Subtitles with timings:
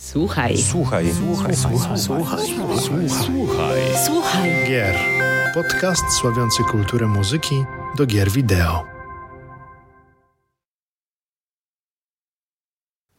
[0.00, 0.58] Słuchaj.
[0.58, 1.06] Słuchaj.
[1.14, 1.56] Słuchaj.
[1.56, 1.98] Słuchaj.
[1.98, 2.46] Słuchaj.
[3.08, 3.80] Słuchaj.
[4.06, 4.50] Słuchaj.
[4.68, 4.94] Gier.
[5.54, 7.64] Podcast sławiący kulturę muzyki
[7.96, 8.84] do gier wideo.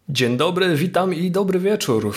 [0.09, 2.13] Dzień dobry, witam i dobry wieczór.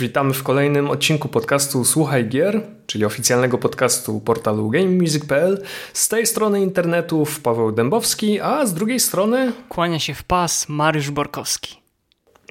[0.00, 5.62] Witamy w kolejnym odcinku podcastu Słuchaj Gier, czyli oficjalnego podcastu portalu GameMusic.pl.
[5.92, 11.10] Z tej strony internetu Paweł Dębowski, a z drugiej strony Kłania się w pas Mariusz
[11.10, 11.85] Borkowski.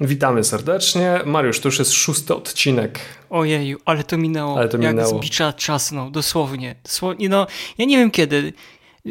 [0.00, 1.20] Witamy serdecznie.
[1.24, 2.98] Mariusz, to już jest szósty odcinek.
[3.30, 4.56] Ojeju, ale to minęło.
[4.58, 5.20] Ale to jak minęło.
[5.52, 6.74] czasnął, dosłownie.
[6.84, 7.28] dosłownie.
[7.28, 7.46] No,
[7.78, 8.52] ja nie wiem kiedy.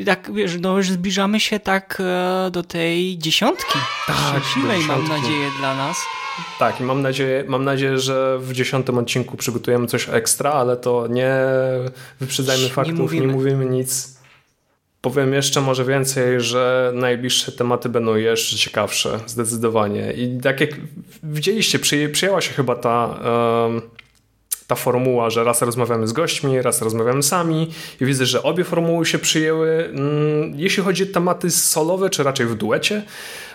[0.06, 3.80] Tak, wiesz, no już zbliżamy się tak e, do tej dziesiątki.
[4.08, 5.98] Tak, do mam nadzieję dla nas.
[6.60, 11.08] Tak, i mam nadzieję, mam nadzieję, że w dziesiątym odcinku przygotujemy coś ekstra, ale to
[11.08, 11.36] nie
[12.20, 13.28] wyprzedzajmy Nie faktów, nie mówimy.
[13.34, 14.15] mówimy, nic.
[15.06, 20.14] Powiem jeszcze może więcej, że najbliższe tematy będą jeszcze ciekawsze, zdecydowanie.
[20.14, 20.70] I tak jak
[21.24, 23.20] widzieliście, przyję- przyjęła się chyba ta,
[23.68, 23.82] em,
[24.68, 29.06] ta formuła, że raz rozmawiamy z gośćmi, raz rozmawiamy sami i widzę, że obie formuły
[29.06, 29.70] się przyjęły.
[29.94, 33.04] Mm, Jeśli chodzi o tematy solowe, czy raczej w duecie,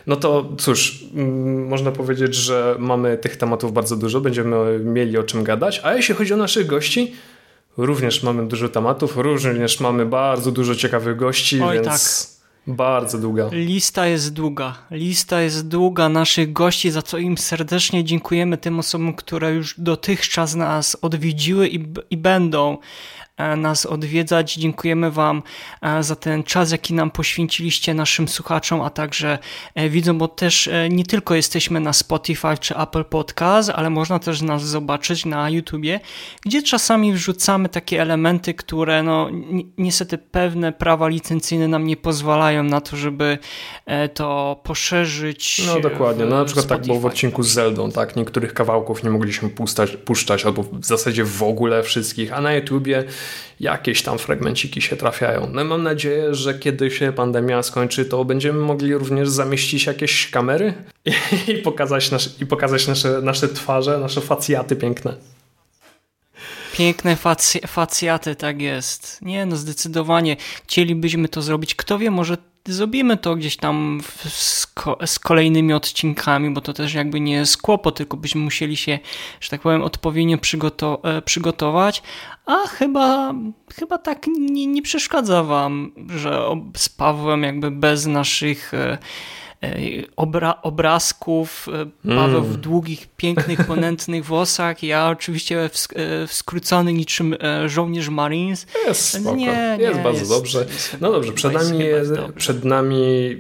[0.07, 5.23] no to cóż, mm, można powiedzieć, że mamy tych tematów bardzo dużo, będziemy mieli o
[5.23, 7.13] czym gadać, a jeśli chodzi o naszych gości,
[7.77, 13.49] również mamy dużo tematów, również mamy bardzo dużo ciekawych gości, Oj, więc bardzo długa.
[13.53, 14.75] Lista jest długa.
[14.91, 20.55] Lista jest długa naszych gości, za co im serdecznie dziękujemy tym osobom, które już dotychczas
[20.55, 22.79] nas odwiedziły i, i będą
[23.57, 24.55] nas odwiedzać.
[24.55, 25.43] Dziękujemy Wam
[25.83, 29.39] e, za ten czas, jaki nam poświęciliście naszym słuchaczom, a także
[29.75, 34.19] e, widzom, bo też e, nie tylko jesteśmy na Spotify czy Apple Podcast, ale można
[34.19, 36.01] też nas zobaczyć na YouTubie,
[36.43, 42.63] gdzie czasami wrzucamy takie elementy, które no ni- niestety pewne prawa licencyjne nam nie pozwalają
[42.63, 43.39] na to, żeby
[43.87, 45.63] e, to poszerzyć.
[45.67, 47.15] No dokładnie, no na przykład tak było w Spotify.
[47.15, 48.17] odcinku z Zeldą, tak?
[48.17, 53.05] Niektórych kawałków nie mogliśmy puszczać, puszczać, albo w zasadzie w ogóle wszystkich, a na YouTubie
[53.61, 55.51] jakieś tam fragmenciki się trafiają.
[55.53, 60.75] No mam nadzieję, że kiedy się pandemia skończy, to będziemy mogli również zamieścić jakieś kamery
[61.49, 65.15] i pokazać, nasz, i pokazać nasze, nasze twarze, nasze facjaty piękne.
[66.73, 67.17] Piękne
[67.67, 69.19] facjaty, tak jest.
[69.23, 71.75] Nie, no zdecydowanie chcielibyśmy to zrobić.
[71.75, 76.95] Kto wie, może zrobimy to gdzieś tam z, ko, z kolejnymi odcinkami, bo to też
[76.95, 78.99] jakby nie jest kłopot, tylko byśmy musieli się,
[79.41, 82.03] że tak powiem, odpowiednio przygoto, e, przygotować.
[82.47, 83.35] A chyba,
[83.75, 86.43] chyba tak nie, nie przeszkadza wam, że
[86.77, 88.75] z Pawłem jakby bez naszych...
[88.75, 88.99] E,
[90.17, 91.67] Obra, obrazków,
[92.05, 97.37] e, Paweł w długich, pięknych, ponętnych włosach, ja oczywiście w, sk- e, w skrócony niczym
[97.41, 98.67] e, żołnierz Marines.
[98.87, 100.59] Jest spoko, Nie, nie, jest bardzo jest- dobrze.
[100.73, 101.79] jest No dobrze, przed nami,
[102.37, 103.37] przed nami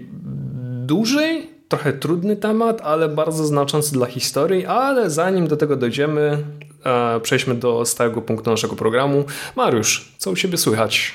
[0.86, 6.44] dłużej, trochę trudny temat, ale bardzo znaczący dla historii, ale zanim do tego dojdziemy,
[6.84, 9.24] e, przejdźmy do stałego punktu naszego programu.
[9.56, 11.14] Mariusz, co u Ciebie słychać?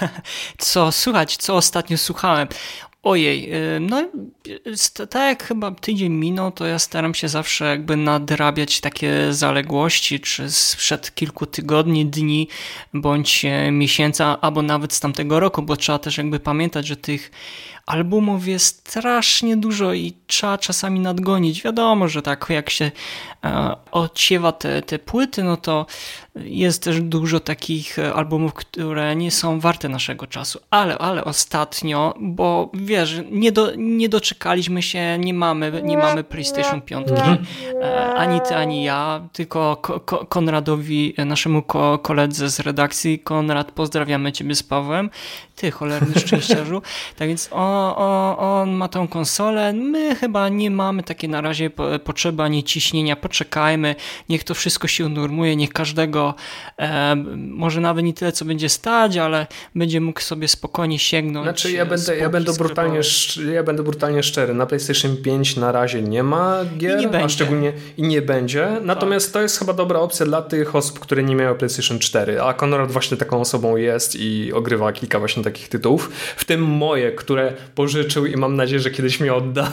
[0.58, 2.48] Co słuchać, co ostatnio słuchałem?
[3.08, 4.08] Ojej, y, no
[5.10, 10.50] tak jak chyba tydzień minął, to ja staram się zawsze jakby nadrabiać takie zaległości, czy
[10.50, 12.48] sprzed kilku tygodni, dni,
[12.94, 17.30] bądź e, miesięca, albo nawet z tamtego roku, bo trzeba też jakby pamiętać, że tych
[17.86, 21.62] albumów jest strasznie dużo i trzeba czasami nadgonić.
[21.62, 22.90] Wiadomo, że tak jak się
[23.44, 25.86] e, odsiewa te, te płyty, no to
[26.44, 30.60] jest też dużo takich e, albumów, które nie są warte naszego czasu.
[30.70, 36.80] Ale, ale ostatnio, bo wiesz, nie, do, nie doczekaliśmy się, nie mamy, nie mamy PlayStation
[36.82, 37.08] 5,
[37.82, 43.18] e, ani ty, ani ja, tylko Ko- Ko- Konradowi, e, naszemu ko- koledze z redakcji.
[43.18, 45.10] Konrad, pozdrawiamy ciebie z Pawłem.
[45.56, 46.82] Ty, cholerny szczęściarzu.
[47.16, 49.72] Tak więc on, on, on ma tą konsolę.
[49.72, 53.16] My chyba nie mamy takiej na razie po- potrzeby ani ciśnienia.
[53.16, 53.94] Poczekajmy,
[54.28, 56.27] niech to wszystko się unormuje, niech każdego
[56.78, 61.44] e, może nawet nie tyle, co będzie stać, ale będzie mógł sobie spokojnie sięgnąć.
[61.44, 63.00] Znaczy ja będę, ja będę, brutalnie,
[63.52, 64.54] ja będę brutalnie szczery.
[64.54, 67.26] Na PlayStation 5 na razie nie ma gier, I nie a będzie.
[67.26, 67.30] Tak.
[67.30, 68.68] szczególnie i nie będzie.
[68.82, 72.42] Natomiast to jest chyba dobra opcja dla tych osób, które nie miały PlayStation 4.
[72.42, 76.10] A Konrad właśnie taką osobą jest i ogrywa kilka właśnie takich tytułów.
[76.36, 79.72] W tym moje, które pożyczył i mam nadzieję, że kiedyś mi odda.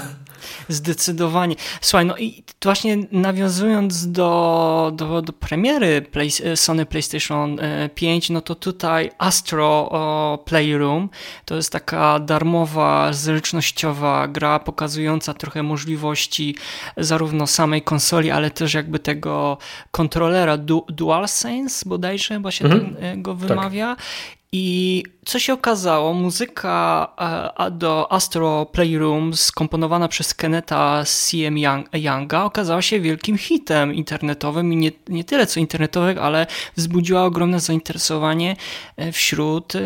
[0.70, 1.56] Zdecydowanie.
[1.82, 8.42] Słuchaj, no i właśnie nawiązując do, do, do premiery Play, Sony PlayStation e, 5, no
[8.42, 9.92] to tutaj Astro
[10.46, 11.10] Playroom
[11.46, 16.56] to jest taka darmowa, zręcznościowa gra pokazująca trochę możliwości
[16.98, 19.58] zarówno samej konsoli, ale też jakby tego
[19.92, 22.96] kontrolera du, DualSense bodajże chyba się Mhm.
[22.96, 23.96] ten, e, go wymawia.
[24.58, 27.08] I co się okazało, muzyka
[27.58, 31.58] e, do Astro Playroom skomponowana przez Keneta CM
[31.94, 37.60] Younga okazała się wielkim hitem internetowym i nie, nie tyle co internetowym, ale wzbudziła ogromne
[37.60, 38.56] zainteresowanie
[38.98, 39.80] e, wśród e,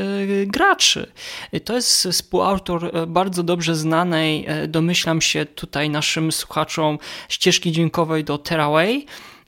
[0.46, 1.12] graczy.
[1.66, 7.00] To jest współautor bardzo dobrze znanej, domyślam się tutaj naszym słuchaczom,
[7.30, 9.06] ścieżki dźwiękowej do Teraway.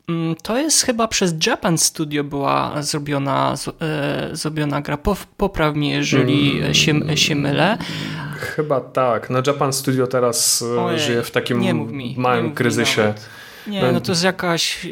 [0.10, 4.98] Mm, to jest chyba przez Japan Studio była zrobiona, e, zrobiona gra.
[5.38, 6.74] Popraw mnie, jeżeli mm.
[6.74, 7.78] się, się mylę.
[8.38, 9.30] Chyba tak.
[9.30, 11.62] No Japan Studio teraz e, Ojej, żyje w takim
[12.18, 13.14] małym kryzysie.
[13.68, 14.88] Nie, no to jest jakaś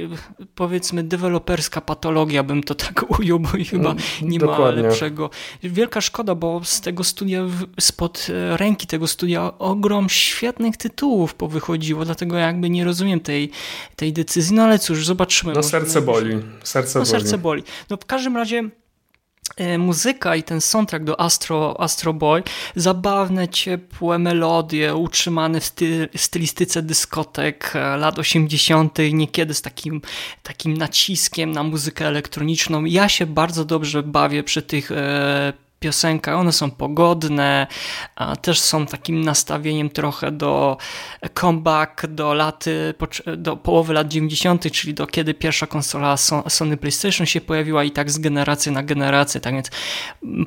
[0.56, 4.82] powiedzmy deweloperska patologia, bym to tak ujął, bo chyba no, nie Dokładnie.
[4.82, 5.30] ma lepszego.
[5.64, 7.42] Wielka szkoda, bo z tego studia,
[7.80, 13.52] spod e, ręki tego studia ogrom świetnych tytułów powychodziło, dlatego jakby nie rozumiem tej,
[13.96, 15.54] tej decyzji, no ale cóż, zobaczymy.
[15.54, 16.40] No serce boli.
[16.64, 17.12] Serce no, boli.
[17.12, 17.64] serce boli.
[17.90, 18.70] No w każdym razie
[19.78, 22.44] muzyka i ten soundtrack do Astro, Astro Boy,
[22.76, 30.02] zabawne, ciepłe melodie, utrzymane w styl, stylistyce dyskotek e, lat 80., niekiedy z takim,
[30.44, 32.86] takim naciskiem na muzykę elektroniczną.
[32.86, 37.68] Ja się bardzo dobrze bawię przy tych e, piosenka, one są pogodne,
[38.42, 40.78] też są takim nastawieniem trochę do
[41.34, 42.66] comeback do lat,
[43.38, 46.18] do połowy lat 90., czyli do kiedy pierwsza konsola
[46.48, 49.72] Sony PlayStation się pojawiła i tak z generacji na generację, tak więc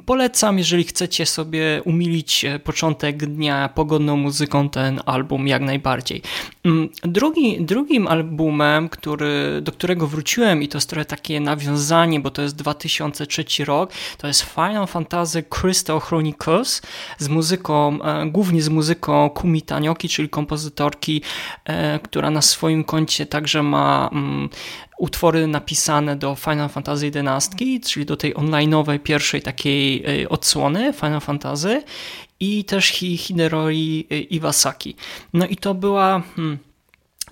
[0.07, 6.23] polecam, jeżeli chcecie sobie umilić e, początek dnia pogodną muzyką, ten album jak najbardziej.
[6.65, 12.31] Mm, drugi, drugim albumem, który, do którego wróciłem i to jest trochę takie nawiązanie, bo
[12.31, 16.83] to jest 2003 rok, to jest Final Fantasy Crystal Chronicles
[17.19, 21.23] z muzyką, e, głównie z muzyką Kumi Tanioki, czyli kompozytorki,
[21.65, 24.49] e, która na swoim koncie także ma mm,
[24.99, 31.21] utwory napisane do Final Fantasy XI, czyli do tej online'owej pierwszej takiej e, odsłony Final
[31.21, 31.83] Fantasy
[32.41, 34.97] i też Hiderori Iwasaki.
[35.33, 36.59] No i to była hmm,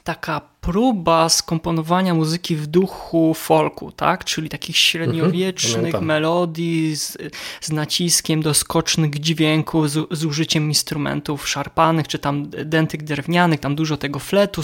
[0.05, 4.25] taka próba skomponowania muzyki w duchu folku, tak?
[4.25, 7.17] czyli takich średniowiecznych mhm, melodii z,
[7.61, 13.75] z, naciskiem do skocznych dźwięków, z, z, użyciem instrumentów szarpanych, czy tam dentyk drewnianych, tam
[13.75, 14.63] dużo tego fletu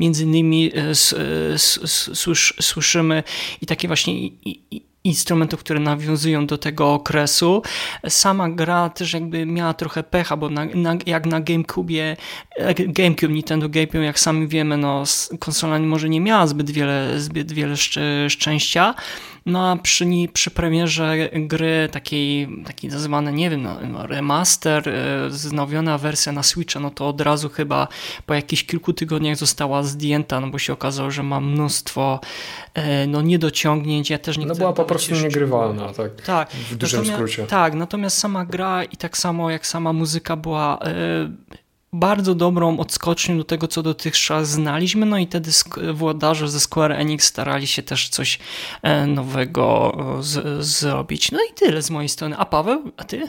[0.00, 1.58] między innymi e,
[2.60, 3.22] słyszymy
[3.62, 7.62] i takie właśnie i, i, instrumentów, które nawiązują do tego okresu.
[8.08, 12.16] Sama gra też jakby miała trochę pecha, bo na, na, jak na GameCube,
[12.88, 15.04] GameCube, Nintendo GameCube, jak sami wiemy, no,
[15.38, 17.74] konsola może nie miała zbyt wiele, zbyt wiele
[18.28, 18.94] szczęścia,
[19.46, 25.30] no a przy, przy premierze gry takiej, takiej nazywany, nie wiem, no, no remaster, e,
[25.30, 27.88] znowiona wersja na Switcha, no to od razu chyba
[28.26, 32.20] po jakichś kilku tygodniach została zdjęta, no bo się okazało, że ma mnóstwo
[32.74, 34.10] e, no, niedociągnięć.
[34.10, 36.50] Ja też nie no była po prostu niegrywalna, tak, tak.
[36.50, 37.46] W dużym skrócie.
[37.46, 40.90] Tak, natomiast sama gra i tak samo jak sama muzyka była e,
[41.92, 45.50] bardzo dobrą odskocznią do tego, co dotychczas znaliśmy, no i wtedy
[45.94, 48.38] włodarze ze Square Enix starali się też coś
[48.82, 51.32] e, nowego z, zrobić.
[51.32, 52.36] No i tyle z mojej strony.
[52.36, 53.28] A Paweł, a ty?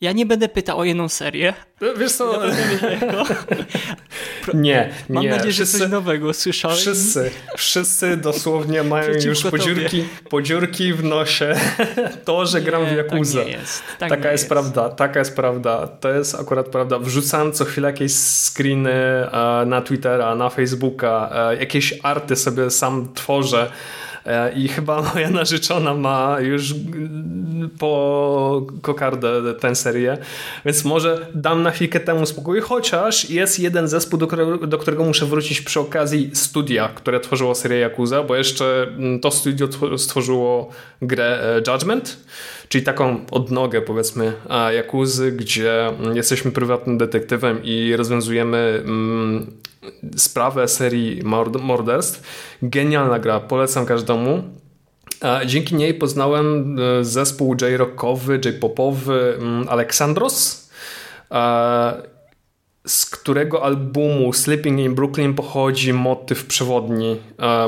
[0.00, 1.54] Ja nie będę pytał o jedną serię.
[1.98, 2.42] Wiesz co?
[4.54, 5.30] nie, Mam nie.
[5.30, 6.76] nadzieję, wszyscy, że coś nowego słyszałem.
[6.76, 11.54] Wszyscy, wszyscy dosłownie mają już podziurki, podziurki w nosie.
[12.24, 13.38] to, że gram nie, w Jakuzę.
[13.38, 13.82] Tak jest.
[13.98, 15.86] Tak taka jest, jest, prawda, taka jest prawda.
[15.86, 16.98] To jest akurat prawda.
[16.98, 23.08] Wrzucam co chwilę jakieś screeny e, na Twittera, na Facebooka, e, jakieś arty sobie sam
[23.14, 23.70] tworzę
[24.54, 26.74] I chyba moja narzeczona ma już
[27.78, 30.18] po kokardę tę serię,
[30.64, 35.04] więc może dam na chwilkę temu spokój, chociaż jest jeden zespół, do którego, do którego
[35.04, 40.70] muszę wrócić przy okazji studia, które tworzyło serię Yakuza, bo jeszcze mm, to studio stworzyło
[41.02, 42.16] grę e, Judgment,
[42.68, 44.32] czyli taką odnogę powiedzmy
[44.70, 49.52] Yakuzy, gdzie jesteśmy prywatnym detektywem i rozwiązujemy mm,
[50.16, 51.22] sprawę serii
[51.60, 52.22] morderstw.
[52.62, 54.42] Genialna gra, polecam każdemu.
[55.46, 60.70] Dzięki niej poznałem e, zespół j-rockowy, j-popowy mm, Aleksandros,
[62.86, 67.16] z którego albumu Sleeping in Brooklyn pochodzi motyw przewodni,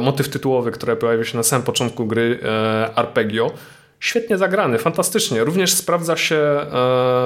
[0.01, 3.51] motyw tytułowy, który pojawił się na samym początku gry e, Arpeggio.
[4.01, 5.45] Świetnie zagrany, fantastycznie.
[5.45, 6.67] Również sprawdza się e,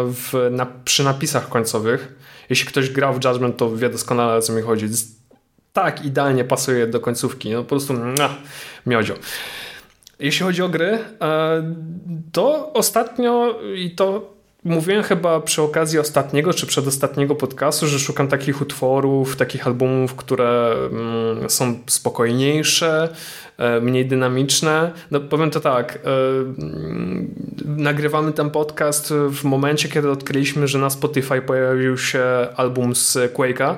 [0.06, 2.14] w, na, przy napisach końcowych
[2.50, 4.86] jeśli ktoś grał w Judgment, to wie doskonale o co mi chodzi.
[5.72, 7.50] Tak, idealnie pasuje do końcówki.
[7.50, 8.32] No po prostu nah,
[8.86, 9.14] miodzio.
[10.18, 11.74] Jeśli chodzi o gry, e,
[12.32, 14.33] to ostatnio i to
[14.64, 20.74] mówiłem chyba przy okazji ostatniego czy przedostatniego podcastu, że szukam takich utworów, takich albumów, które
[20.90, 23.08] mm, są spokojniejsze,
[23.58, 24.92] e, mniej dynamiczne.
[25.10, 26.08] No, powiem to tak, e,
[26.62, 32.24] mm, nagrywamy ten podcast w momencie, kiedy odkryliśmy, że na Spotify pojawił się
[32.56, 33.74] album z Quake'a.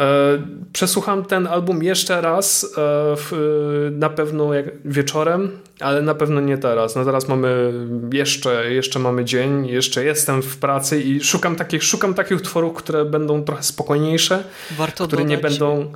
[0.00, 0.38] E,
[0.72, 4.50] przesłucham ten album jeszcze raz, e, na pewno
[4.84, 6.96] wieczorem, ale na pewno nie teraz.
[6.96, 7.72] No teraz mamy
[8.12, 13.04] jeszcze, jeszcze mamy dzień, jeszcze jestem w pracy i szukam takich, szukam takich utworów, które
[13.04, 15.92] będą trochę spokojniejsze, Warto które nie będą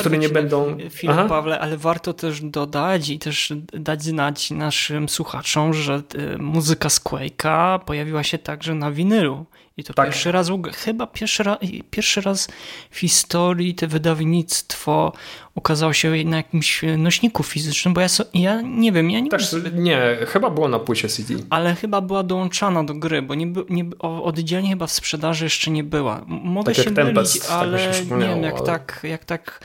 [0.00, 0.76] które nie będą.
[0.90, 1.24] Chwilę, Aha.
[1.28, 7.00] Pawle, ale warto też dodać i też dać znać naszym słuchaczom, że e, muzyka z
[7.00, 9.46] Quake'a pojawiła się także na winylu.
[9.78, 10.06] I to tak.
[10.06, 11.58] pierwszy raz, chyba pierwszy raz,
[11.90, 12.48] pierwszy raz
[12.90, 15.12] w historii to wydawnictwo
[15.54, 19.56] ukazało się na jakimś nośniku fizycznym, bo ja, so, ja nie wiem, ja nie Też,
[19.72, 21.34] Nie, chyba było na płycie CD.
[21.50, 25.84] Ale chyba była dołączana do gry, bo nie, nie, oddzielnie chyba w sprzedaży jeszcze nie
[25.84, 26.24] była.
[26.26, 28.66] Mogę tak się mylić, tak ale tak nie wiem, jak ale...
[28.66, 29.60] tak, jak tak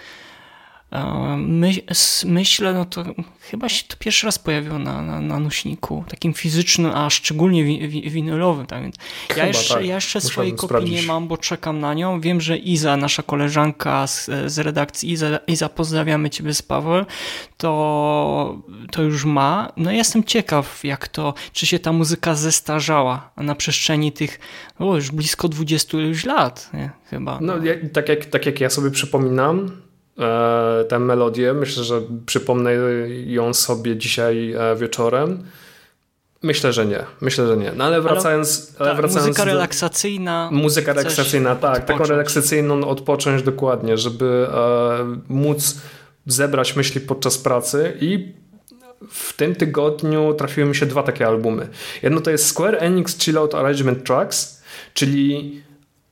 [1.38, 1.72] My,
[2.26, 3.06] myślę, no to
[3.42, 7.88] chyba się to pierwszy raz pojawiło na, na, na nośniku, takim fizycznym, a szczególnie wi,
[7.88, 8.66] wi, winylowym.
[8.66, 8.96] Tak więc
[9.38, 9.86] ja jeszcze, tak.
[9.86, 12.22] ja jeszcze swojej kopii nie mam, bo czekam na nią.
[12.22, 17.06] Wiem, że Iza, nasza koleżanka z, z redakcji Iza, Iza, pozdrawiamy Ciebie z Paweł,
[17.58, 19.72] to, to już ma.
[19.78, 24.40] No jestem ciekaw, jak to, czy się ta muzyka zestarzała na przestrzeni tych
[24.80, 26.90] o, już blisko 20 już lat, nie?
[27.10, 27.40] chyba.
[27.42, 27.54] No,
[27.94, 29.72] tak, jak, tak jak ja sobie przypominam,
[30.20, 31.54] E, tę melodię.
[31.54, 32.74] Myślę, że przypomnę
[33.26, 35.44] ją sobie dzisiaj e, wieczorem.
[36.44, 37.04] Myślę, że nie.
[37.22, 37.72] Myślę, że nie.
[37.76, 38.76] No ale wracając.
[38.80, 40.50] Ale, tak, wracając muzyka relaksacyjna.
[40.52, 41.72] Muzyka relaksacyjna, tak.
[41.72, 42.00] Odpocząć.
[42.00, 45.82] Taką relaksacyjną odpocząć dokładnie, żeby e, móc
[46.28, 48.34] zebrać myśli podczas pracy i
[49.12, 51.68] w tym tygodniu trafiły mi się dwa takie albumy.
[52.04, 55.62] Jedno to jest Square Enix Chill Out Arrangement Tracks, czyli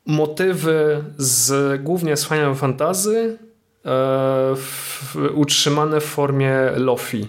[0.05, 3.38] motywy z głównie z Final Fantasy
[3.83, 7.27] w, utrzymane w formie lofi.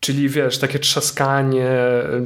[0.00, 1.68] Czyli wiesz, takie trzaskanie,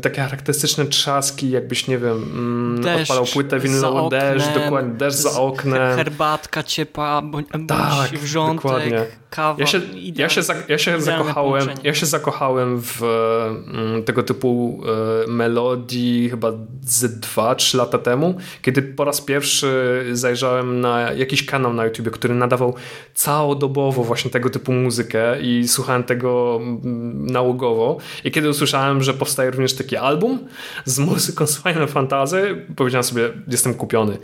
[0.02, 5.96] takie charakterystyczne trzaski, jakbyś, nie wiem, mm, odpalał płytę winylową, deszcz, dokładnie, deszcz za oknem.
[5.96, 9.06] Herbatka ciepła, bądź, tak, wrzątek, dokładnie.
[9.34, 9.60] Kawa.
[9.60, 9.80] Ja się,
[10.16, 14.80] ja się, za, ja się zakochałem, ja się zakochałem w mm, tego typu
[15.24, 21.72] e, melodii chyba z 2-3 lata temu, kiedy po raz pierwszy zajrzałem na jakiś kanał
[21.72, 22.74] na YouTube, który nadawał
[23.14, 29.50] całodobowo właśnie tego typu muzykę i słuchałem tego mm, nałogowo i kiedy usłyszałem, że powstaje
[29.50, 30.38] również taki album
[30.84, 34.18] z muzyką z Final Fantasy, powiedziałem sobie, jestem kupiony.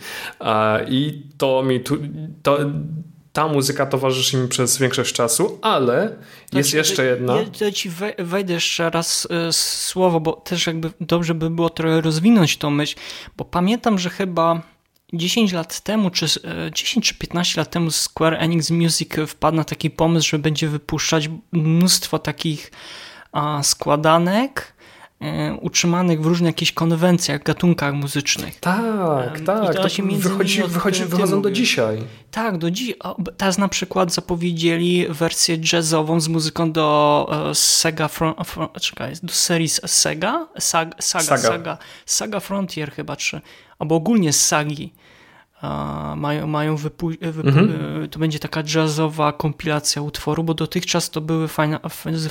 [0.88, 1.99] I to mi tu,
[2.43, 2.59] to,
[3.33, 7.37] ta muzyka towarzyszy mi przez większość czasu, ale tak, jest jeszcze jedna.
[7.61, 12.57] Ja ci wejdę jeszcze raz e, słowo, bo też jakby dobrze by było trochę rozwinąć
[12.57, 12.97] tą myśl,
[13.37, 14.63] bo pamiętam, że chyba
[15.13, 16.27] 10 lat temu, czy
[16.75, 20.69] 10 e, czy 15 lat temu Square Enix Music wpadł na taki pomysł, że będzie
[20.69, 22.71] wypuszczać mnóstwo takich
[23.63, 24.80] składanek e,
[25.61, 28.61] utrzymanych w różnych jakichś konwencjach, gatunkach muzycznych.
[28.61, 29.65] Tak, tak.
[29.65, 31.99] I to, to się między wychodzi, wychodzi, wychodzą do dzisiaj.
[32.31, 32.95] Tak, do dziś.
[33.37, 38.11] Teraz na przykład zapowiedzieli wersję jazzową z muzyką do e, Sega,
[38.81, 40.49] czekaj, do serii Sega?
[40.59, 41.49] Saga, saga, saga.
[41.49, 43.41] saga, saga Frontier chyba, czy,
[43.79, 44.93] albo ogólnie z sagi
[46.17, 48.09] mają, mają wypu- mhm.
[48.09, 51.81] to będzie taka jazzowa kompilacja utworu, bo dotychczas to były Final,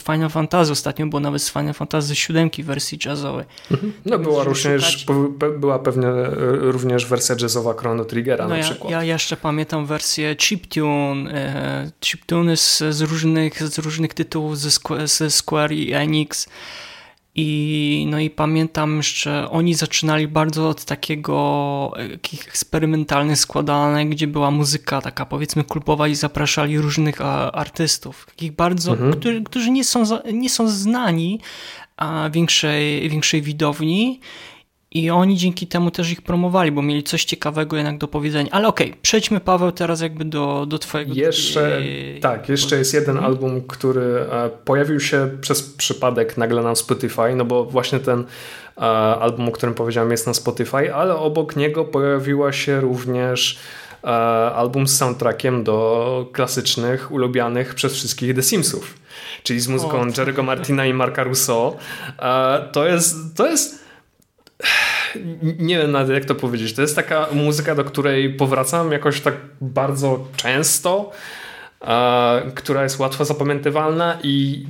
[0.03, 3.45] Final Fantasy, ostatnio było nawet z Final Fantasy 7 wersji jazzowej.
[3.71, 3.93] Mhm.
[4.05, 5.05] No była również,
[5.59, 6.31] była pewnie e,
[6.71, 8.91] również wersja jazzowa Chrono Triggera no na ja, przykład.
[8.91, 14.69] Ja jeszcze pamiętam wersję chiptune, e, chiptuny z, z, różnych, z różnych tytułów ze
[15.05, 16.49] ze Square i Enix,
[17.35, 24.51] i, no i pamiętam jeszcze, oni zaczynali bardzo od takiego takich eksperymentalnych składanek, gdzie była
[24.51, 27.21] muzyka taka powiedzmy klubowa i zapraszali różnych
[27.53, 29.13] artystów, takich bardzo, mhm.
[29.13, 31.39] którzy, którzy nie, są, nie są znani
[31.97, 34.19] a większej, większej widowni
[34.91, 38.49] i oni dzięki temu też ich promowali, bo mieli coś ciekawego jednak do powiedzenia.
[38.51, 41.13] Ale okej, okay, przejdźmy Paweł teraz jakby do, do twojego...
[41.13, 41.81] Jeszcze,
[42.21, 47.45] tak, jeszcze jest jeden album, który e, pojawił się przez przypadek nagle na Spotify, no
[47.45, 48.23] bo właśnie ten
[48.77, 53.59] e, album, o którym powiedziałem jest na Spotify, ale obok niego pojawiła się również
[54.03, 54.07] e,
[54.51, 58.93] album z soundtrackiem do klasycznych, ulubianych przez wszystkich The Simsów,
[59.43, 61.77] czyli z muzyką o, Jerry'ego Martina i Marka Russo.
[62.71, 63.88] To jest, to jest
[65.59, 66.73] nie wiem nawet jak to powiedzieć.
[66.73, 71.11] To jest taka muzyka, do której powracam jakoś tak bardzo często,
[72.55, 74.65] która jest łatwo zapamiętywalna i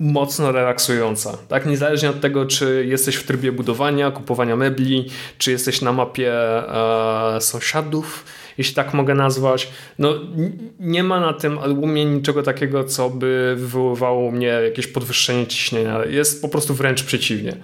[0.00, 1.38] mocno relaksująca.
[1.48, 6.32] Tak, niezależnie od tego, czy jesteś w trybie budowania, kupowania mebli, czy jesteś na mapie
[6.34, 8.24] e, sąsiadów,
[8.58, 9.68] jeśli tak mogę nazwać.
[9.98, 10.14] No,
[10.80, 16.04] nie ma na tym albumie niczego takiego, co by wywoływało mnie jakieś podwyższenie ciśnienia.
[16.04, 17.56] Jest po prostu wręcz przeciwnie.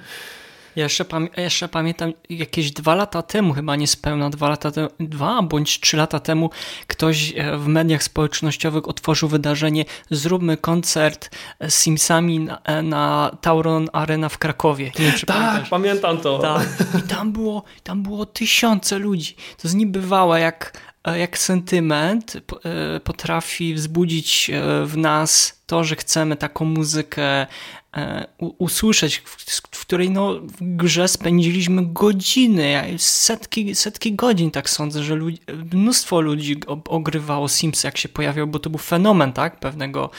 [0.77, 5.43] Ja jeszcze, pamię jeszcze pamiętam jakieś dwa lata temu, chyba niespełna dwa lata temu, dwa
[5.43, 6.51] bądź trzy lata temu,
[6.87, 13.89] ktoś e, w mediach społecznościowych otworzył wydarzenie Zróbmy koncert z Simsami na, e, na Tauron
[13.93, 14.93] Arena w Krakowie.
[14.99, 16.39] Nie wiem, tak, pamiętam to.
[16.39, 16.69] Tak.
[16.99, 19.35] I tam było, tam było tysiące ludzi.
[19.35, 22.37] To jest niebywałe, jak, e, jak sentyment
[23.05, 24.51] potrafi wzbudzić
[24.85, 27.47] w nas to, że chcemy taką muzykę E,
[28.39, 29.23] usłyszeć,
[29.71, 35.39] w której no, w grze spędziliśmy godziny, setki, setki godzin, tak sądzę, że ludzi,
[35.73, 40.11] mnóstwo ludzi ogrywało Sims, jak się pojawiał, bo to był fenomen, tak, pewnego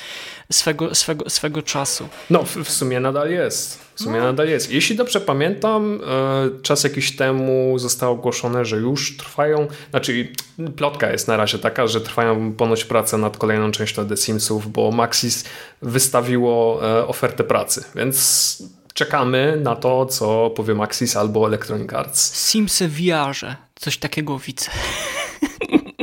[0.51, 2.07] swego, swego, swego czasu.
[2.29, 3.92] No, w, w sumie nadal jest.
[3.95, 4.23] W sumie no.
[4.23, 4.71] nadal jest.
[4.71, 10.27] Jeśli dobrze pamiętam, e, czas jakiś temu zostało ogłoszone, że już trwają, znaczy
[10.75, 14.91] plotka jest na razie taka, że trwają ponoć prace nad kolejną częścią The Simsów, bo
[14.91, 15.43] Maxis
[15.81, 18.57] wystawiło e, ofertę pracy, więc
[18.93, 22.33] czekamy na to, co powie Maxis albo Electronic Arts.
[22.33, 24.71] Simsy w VR-ze, coś takiego widzę.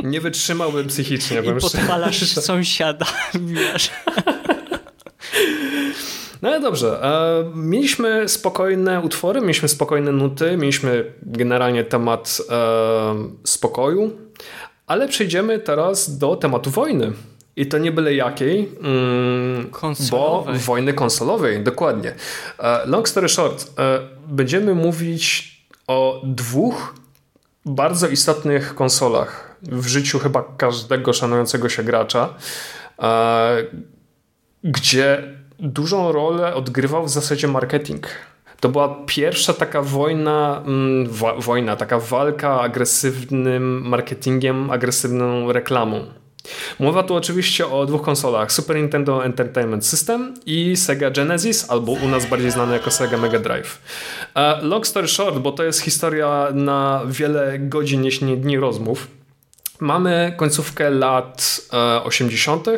[0.03, 1.39] Nie wytrzymałbym psychicznie.
[1.39, 3.89] I podpalasz sąsiada w VR-ze.
[6.41, 7.03] No ale dobrze.
[7.03, 14.11] E, mieliśmy spokojne utwory, mieliśmy spokojne nuty, mieliśmy generalnie temat e, spokoju,
[14.87, 17.11] ale przejdziemy teraz do tematu wojny.
[17.55, 19.71] I to nie byle jakiej, mm,
[20.11, 22.15] bo wojny konsolowej, dokładnie.
[22.59, 23.71] E, long story short,
[24.27, 25.51] będziemy mówić
[25.87, 26.95] o dwóch
[27.65, 32.33] bardzo istotnych konsolach w życiu chyba każdego szanującego się gracza,
[34.63, 38.07] gdzie dużą rolę odgrywał w zasadzie marketing.
[38.59, 46.05] To była pierwsza taka wojna, mm, wojna, taka walka agresywnym marketingiem, agresywną reklamą.
[46.79, 52.07] Mowa tu oczywiście o dwóch konsolach: Super Nintendo Entertainment System i Sega Genesis, albo u
[52.07, 53.81] nas bardziej znane jako Sega Mega Drive.
[54.35, 59.07] E, long story short, bo to jest historia na wiele godzin, jeśli nie dni rozmów.
[59.79, 61.50] Mamy końcówkę lat
[62.03, 62.67] 80.
[62.67, 62.77] E,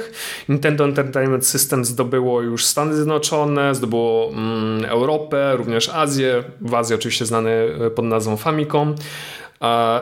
[0.49, 6.43] Nintendo Entertainment System zdobyło już Stany Zjednoczone, zdobyło mm, Europę, również Azję.
[6.61, 8.95] W Azji oczywiście znane e, pod nazwą Famicom.
[9.61, 9.99] E,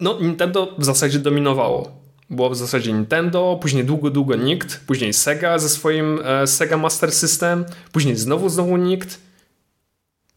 [0.00, 2.00] no, Nintendo w zasadzie dominowało.
[2.30, 7.64] Było w zasadzie Nintendo, później długo, długo nikt, później Sega ze swoim Sega Master System,
[7.92, 9.18] później znowu, znowu nikt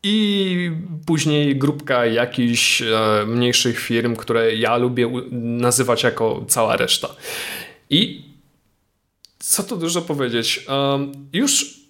[0.03, 0.71] i
[1.05, 2.85] później grupka jakichś e,
[3.27, 7.09] mniejszych firm, które ja lubię nazywać jako cała reszta.
[7.89, 8.25] I
[9.39, 10.65] co tu dużo powiedzieć?
[11.33, 11.83] Już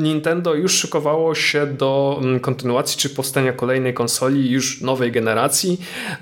[0.00, 5.80] Nintendo już szykowało się do mm, kontynuacji czy powstania kolejnej konsoli już nowej generacji,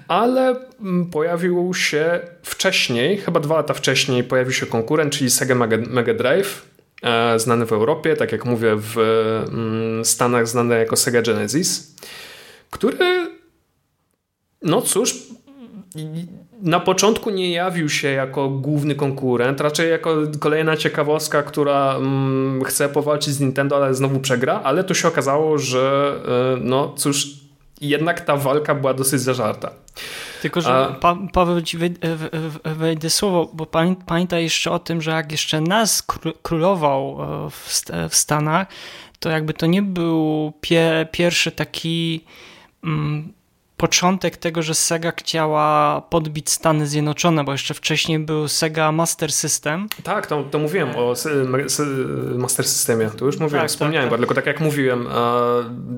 [0.08, 5.54] ale mm, pojawił się wcześniej, chyba dwa lata wcześniej pojawił się konkurent, czyli Sega
[5.88, 6.66] Mega Drive,
[7.36, 8.98] znany w Europie, tak jak mówię, w
[9.48, 11.94] mm, Stanach znany jako Sega Genesis,
[12.70, 13.30] który,
[14.62, 15.14] no cóż,
[16.62, 22.88] na początku nie jawił się jako główny konkurent, raczej jako kolejna ciekawostka, która mm, chce
[22.88, 26.14] powalczyć z Nintendo, ale znowu przegra, ale tu się okazało, że
[26.54, 27.28] e, no cóż,
[27.80, 29.70] jednak ta walka była dosyć zażarta.
[30.42, 30.92] Tylko, że A...
[30.92, 31.78] pa, Paweł ci
[32.64, 33.66] wejdę słowo, bo
[34.06, 36.06] pamiętaj jeszcze o tym, że jak jeszcze nas
[36.42, 38.66] królował e, w, w Stanach,
[39.18, 42.24] to jakby to nie był pie, pierwszy taki
[42.84, 43.32] mm,
[43.78, 49.88] początek tego, że Sega chciała podbić Stany Zjednoczone, bo jeszcze wcześniej był Sega Master System.
[50.02, 51.14] Tak, to, to mówiłem o
[52.36, 54.18] Master Systemie, to już mówiłem, tak, wspomniałem, tak, tak.
[54.18, 55.08] tylko tak jak mówiłem,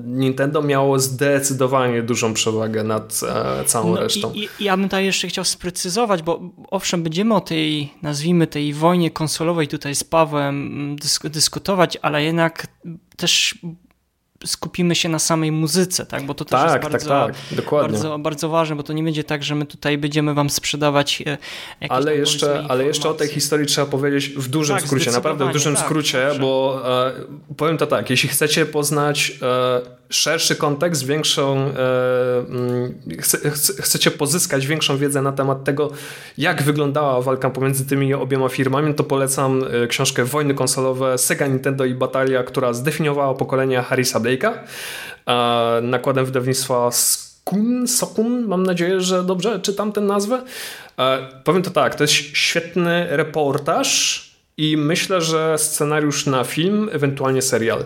[0.05, 4.31] Nintendo miało zdecydowanie dużą przewagę nad e, całą no resztą.
[4.33, 6.39] I, I, ja bym tutaj jeszcze chciał sprecyzować, bo
[6.71, 12.67] owszem, będziemy o tej, nazwijmy tej wojnie konsolowej tutaj z Pawłem dysk dyskutować, ale jednak
[13.17, 13.55] też
[14.45, 16.25] skupimy się na samej muzyce, tak?
[16.25, 17.57] Bo to też tak, jest tak, bardzo, tak, tak.
[17.57, 17.91] Dokładnie.
[17.91, 21.37] Bardzo, bardzo ważne, bo to nie będzie tak, że my tutaj będziemy wam sprzedawać e,
[21.81, 25.49] jakieś Ale jeszcze, ale jeszcze o tej historii trzeba powiedzieć w dużym tak, skrócie, naprawdę
[25.49, 27.11] w dużym tak, skrócie, bo e,
[27.57, 31.73] powiem to tak, jeśli chcecie poznać e, szerszy kontekst, większą e,
[32.49, 33.37] mm, chce,
[33.81, 35.91] chcecie pozyskać większą wiedzę na temat tego,
[36.37, 41.85] jak wyglądała walka pomiędzy tymi obiema firmami, to polecam e, książkę Wojny konsolowe Sega, Nintendo
[41.85, 44.19] i Batalia, która zdefiniowała pokolenie Harrisa
[45.81, 50.43] Nakładem wydawnictwa Skun, Sokun, mam nadzieję, że dobrze czytam tę nazwę.
[50.99, 54.21] E, powiem to tak, to jest świetny reportaż
[54.57, 57.85] i myślę, że scenariusz na film, ewentualnie serial.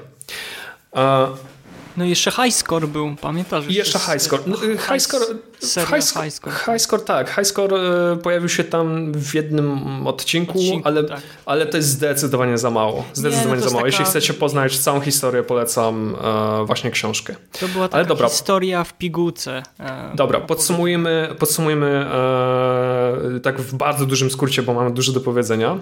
[1.97, 3.67] No i jeszcze Highscore był, pamiętasz?
[3.67, 4.43] I jeszcze Highscore.
[4.47, 5.25] No, highscore,
[5.61, 7.29] highscore, highscore, tak.
[7.35, 7.77] Highscore
[8.13, 11.21] e, pojawił się tam w jednym odcinku, odcinku ale, tak.
[11.45, 13.03] ale to jest zdecydowanie za mało.
[13.13, 13.77] Zdecydowanie Nie, no za mało.
[13.77, 13.87] Taka...
[13.87, 16.15] Jeśli chcecie poznać całą historię, polecam
[16.61, 17.35] e, właśnie książkę.
[17.59, 18.29] To była taka ale dobra.
[18.29, 19.63] historia w pigułce.
[19.79, 25.77] E, dobra, podsumujmy, podsumujmy e, tak w bardzo dużym skrócie, bo mamy dużo do powiedzenia.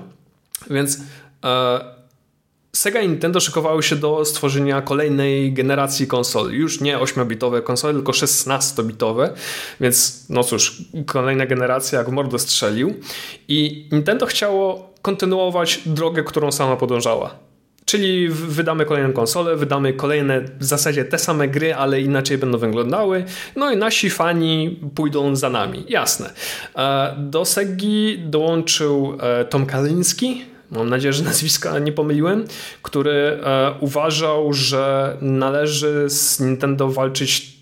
[0.69, 0.97] Więc
[1.43, 2.02] e,
[2.83, 6.51] Sega i Nintendo szykowały się do stworzenia kolejnej generacji konsol.
[6.51, 9.29] Już nie 8-bitowe konsole, tylko 16-bitowe,
[9.81, 12.93] więc no cóż, kolejna generacja jak mordo strzelił.
[13.47, 17.35] I Nintendo chciało kontynuować drogę, którą sama podążała.
[17.85, 23.25] Czyli wydamy kolejną konsolę, wydamy kolejne w zasadzie te same gry, ale inaczej będą wyglądały.
[23.55, 25.85] No i nasi fani pójdą za nami.
[25.89, 26.33] Jasne.
[26.75, 32.45] E, do Segi dołączył e, Tom Kalinski, mam nadzieję, że nazwiska nie pomyliłem,
[32.81, 37.57] który e, uważał, że należy z Nintendo walczyć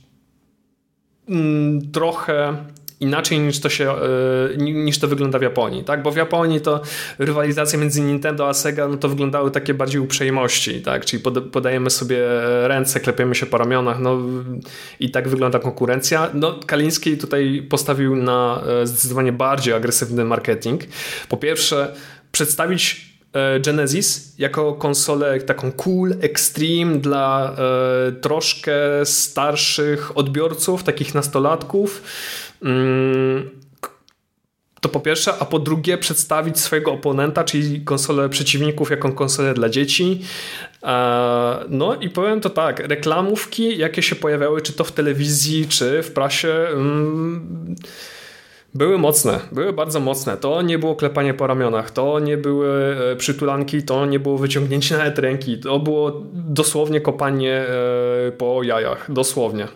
[1.30, 2.56] mm, trochę
[3.02, 6.04] inaczej niż to, się, e, niż to wygląda w Japonii, tak?
[6.04, 6.82] Bo w Japonii to
[7.20, 11.06] rywalizacja między Nintendo a Sega no to wyglądały takie bardziej uprzejmości, tak?
[11.06, 12.18] Czyli podajemy sobie
[12.64, 14.18] ręce, klepiemy się po ramionach, no
[15.00, 16.30] i tak wygląda konkurencja.
[16.34, 20.82] No Kaliński tutaj postawił na e, zdecydowanie bardziej agresywny marketing.
[21.30, 21.94] Po pierwsze
[22.32, 32.04] przedstawić e, Genesis jako konsolę taką cool, extreme dla e, troszkę starszych odbiorców, takich nastolatków.
[32.64, 33.50] Mm,
[34.82, 39.70] to po pierwsze, a po drugie przedstawić swojego oponenta, czyli konsolę przeciwników, jako konsolę dla
[39.70, 40.22] dzieci.
[40.84, 46.04] E, no i powiem to tak, reklamówki, jakie się pojawiały, czy to w telewizji, czy
[46.04, 47.76] w prasie, mm,
[48.74, 50.38] były mocne, były bardzo mocne.
[50.38, 54.98] To nie było klepanie po ramionach, to nie były e, przytulanki, to nie było wyciągnięcie
[54.98, 57.66] nawet ręki, to było dosłownie kopanie
[58.28, 59.68] e, po jajach, dosłownie.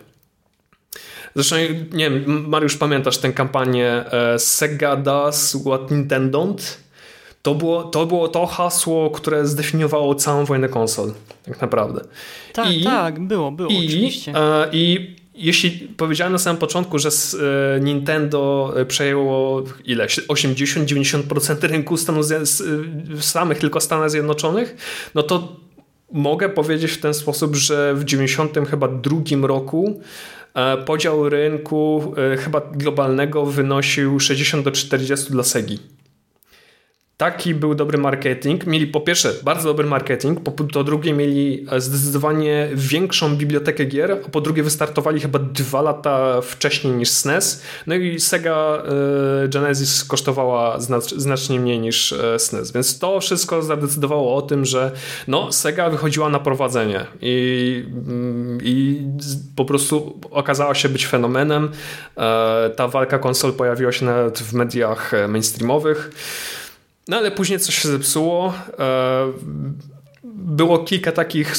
[1.34, 1.56] Zresztą,
[1.92, 6.76] nie wiem, Mariusz, pamiętasz tę kampanię e, Sega does what Nintendo don't?
[7.42, 11.12] To było, to było to hasło, które zdefiniowało całą wojnę konsol,
[11.44, 12.00] tak naprawdę.
[12.52, 14.32] Tak, I, tak, było, było, i, oczywiście.
[14.72, 20.06] I jeśli powiedziałem na samym początku, że e, Nintendo e, przejęło ile?
[20.06, 22.26] 80-90% rynku Stanów
[23.20, 24.76] samych tylko Stanów Zjednoczonych,
[25.14, 25.56] no to
[26.12, 30.00] mogę powiedzieć w ten sposób, że w 90 chyba drugim roku
[30.54, 35.95] e, podział rynku chyba globalnego wynosił 60 do 40 dla Segi
[37.16, 38.66] taki był dobry marketing.
[38.66, 40.40] Mieli po pierwsze bardzo dobry marketing,
[40.72, 46.40] po, drugie mieli e, zdecydowanie większą bibliotekę gier, a po drugie wystartowali chyba dwa lata
[46.40, 47.62] wcześniej niż SNES.
[47.86, 48.82] No i Sega
[49.44, 54.92] y, Genesis kosztowała znacz, znacznie mniej niż SNES, więc to wszystko zadecydowało o tym, że
[55.28, 57.84] no, Sega wychodziła na prowadzenie i,
[58.60, 59.02] y, i
[59.56, 61.70] po prostu okazała się być fenomenem.
[62.76, 66.10] ta walka konsol pojawiła się nawet w mediach mainstreamowych.
[67.08, 68.54] No ale później coś się zepsuło.
[68.78, 69.32] E,
[70.24, 71.54] było kilka takich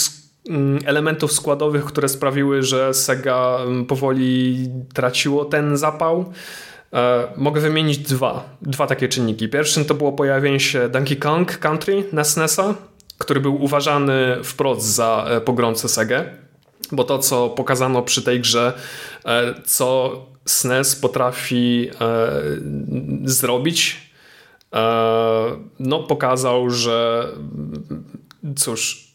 [0.50, 6.34] mm, elementów składowych, które sprawiły, że Sega mm, powoli traciło ten zapał.
[6.94, 9.50] E, mogę wymienić dwa, dwa takie czynniki.
[9.50, 12.76] Pierwszym to było pojawienie się Donkey Kong Country na SNESa,
[13.18, 16.24] który był uważany wprost za e, pogromcę Sega,
[16.92, 18.74] bo to, co pokazano przy tej grze,
[19.66, 21.90] co SNES potrafi
[23.26, 24.07] zrobić,
[25.80, 27.28] no, pokazał, że
[28.56, 29.07] cóż,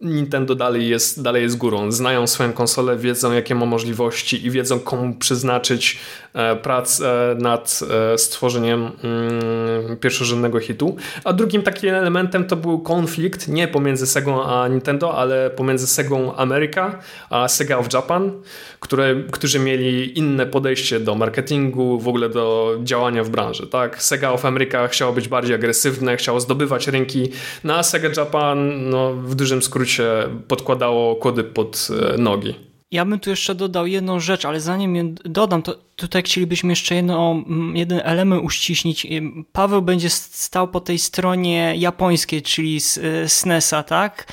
[0.00, 1.92] Nintendo dalej jest, dalej jest górą.
[1.92, 5.98] Znają swoją konsolę, wiedzą jakie ma możliwości i wiedzą komu przeznaczyć
[6.34, 7.80] e, pracę nad
[8.12, 10.96] e, stworzeniem mm, pierwszorzędnego hitu.
[11.24, 16.36] A drugim takim elementem to był konflikt nie pomiędzy Sega a Nintendo, ale pomiędzy Segą
[16.36, 16.98] America
[17.30, 18.32] a Sega of Japan,
[18.80, 23.66] które, którzy mieli inne podejście do marketingu, w ogóle do działania w branży.
[23.66, 24.02] Tak?
[24.02, 27.30] Sega of America chciało być bardziej agresywne, chciało zdobywać rynki,
[27.64, 32.54] no a Sega Japan no, w dużym skrócie się podkładało kody pod e, nogi.
[32.90, 37.42] Ja bym tu jeszcze dodał jedną rzecz, ale zanim dodam, to tutaj chcielibyśmy jeszcze jedno,
[37.46, 39.06] mm, jeden element uściśnić.
[39.52, 43.00] Paweł będzie stał po tej stronie japońskiej, czyli z
[43.32, 44.32] SNESa, tak?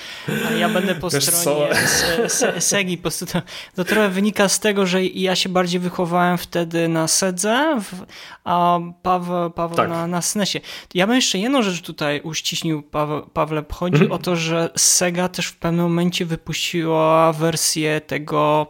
[0.49, 1.67] A ja będę po Wiesz stronie
[2.59, 2.97] Segi.
[2.97, 3.41] Po to,
[3.75, 7.81] to trochę wynika z tego, że ja się bardziej wychowałem wtedy na Sedze,
[8.43, 9.89] a Paweł, Paweł tak.
[9.89, 10.61] na, na SNESie.
[10.93, 13.63] Ja bym jeszcze jedną rzecz tutaj uściśnił, Paweł, Pawle.
[13.71, 14.11] Chodzi mhm.
[14.11, 18.67] o to, że Sega też w pewnym momencie wypuściła wersję tego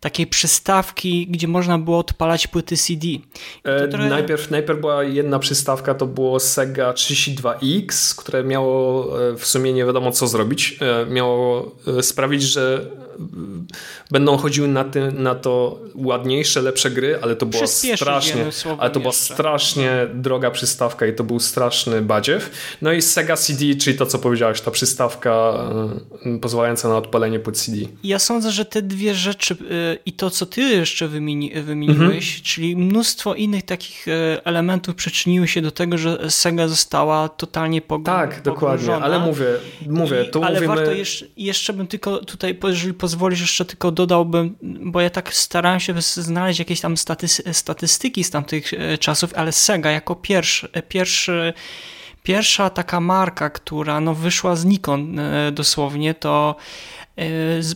[0.00, 3.06] takiej przystawki, gdzie można było odpalać płyty CD.
[3.64, 9.46] E, trochę- najpierw, najpierw była jedna przystawka, to było Sega 32X, które miało e, w
[9.46, 10.78] sumie nie wiadomo co zrobić.
[10.80, 11.70] E, Miało
[12.02, 12.86] sprawić, że
[14.10, 18.44] będą chodziły na, ty, na to ładniejsze, lepsze gry, ale to była strasznie,
[18.78, 19.34] ale to była jeszcze.
[19.34, 22.50] strasznie droga przystawka i to był straszny badziew.
[22.82, 25.52] No i Sega CD, czyli to co powiedziałeś, ta przystawka
[26.42, 27.78] pozwalająca na odpalenie pod CD.
[28.04, 32.42] Ja sądzę, że te dwie rzeczy y, i to, co ty jeszcze wymieni, wymieniłeś, Mhm.
[32.44, 34.12] czyli mnóstwo innych takich y,
[34.44, 39.46] elementów przyczyniły się do tego, że Sega została totalnie pog- Tak, dokładnie, ale mówię,
[39.88, 40.74] mówię, I, tu ale mówimy...
[40.76, 45.80] warto jeszcze, jeszcze bym tylko tutaj, jeżeli pozwolisz, jeszcze tylko dodałbym, bo ja tak starałem
[45.80, 51.52] się znaleźć jakieś tam staty- statystyki z tamtych e, czasów, ale Sega jako pierwszy, pierwszy
[52.22, 55.10] pierwsza taka marka, która no wyszła znikąd
[55.52, 56.56] dosłownie, to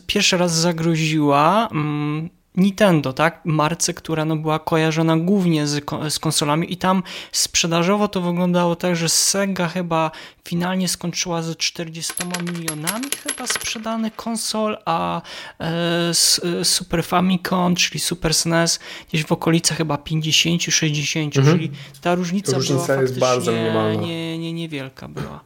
[0.07, 3.41] pierwszy raz zagroziła mm, Nintendo, tak?
[3.45, 8.97] Marce, która no była kojarzona głównie z, z konsolami i tam sprzedażowo to wyglądało tak,
[8.97, 10.11] że Sega chyba
[10.49, 12.13] finalnie skończyła ze 40
[12.53, 15.23] milionami chyba sprzedanych konsol, a
[15.61, 22.15] e, s- e, Super Famicom, czyli Super SNES gdzieś w okolicach chyba 50-60, czyli ta
[22.15, 24.03] różnica, Różnica była jest bardzo minimalna.
[24.03, 25.41] Nie, nie, niewielka była.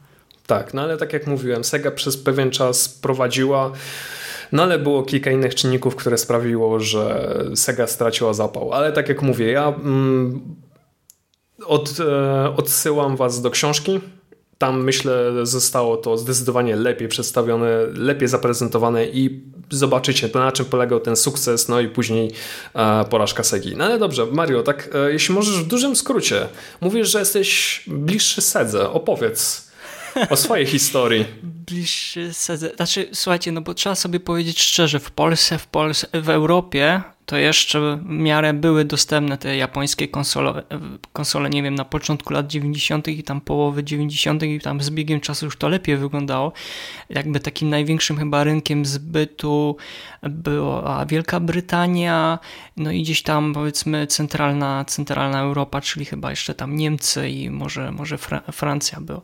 [0.47, 3.71] Tak, no ale tak jak mówiłem, Sega przez pewien czas prowadziła,
[4.51, 8.73] no ale było kilka innych czynników, które sprawiło, że Sega straciła zapał.
[8.73, 10.55] Ale tak jak mówię, ja mm,
[11.65, 13.99] od, e, odsyłam was do książki.
[14.57, 21.15] Tam myślę zostało to zdecydowanie lepiej przedstawione, lepiej zaprezentowane i zobaczycie na czym polegał ten
[21.15, 22.31] sukces, no i później
[22.73, 23.75] e, porażka Segi.
[23.77, 26.47] No ale dobrze, Mario, tak e, jeśli możesz w dużym skrócie,
[26.81, 29.64] mówisz, że jesteś bliższy Sedze, opowiedz
[30.29, 31.25] o swojej historii.
[31.43, 32.69] bliższy sezon.
[32.75, 37.37] Znaczy, słuchajcie, no bo trzeba sobie powiedzieć szczerze, w Polsce, w Polsce, w Europie to
[37.37, 40.63] jeszcze w miarę były dostępne te japońskie konsole,
[41.13, 43.07] konsole, nie wiem, na początku lat 90.
[43.07, 44.43] i tam połowy 90.
[44.43, 46.53] i tam z biegiem czasu już to lepiej wyglądało.
[47.09, 49.77] Jakby takim największym chyba rynkiem zbytu
[50.23, 52.39] była Wielka Brytania,
[52.77, 57.91] no i gdzieś tam powiedzmy centralna, centralna Europa, czyli chyba jeszcze tam Niemcy i może,
[57.91, 59.21] może Fra Francja była.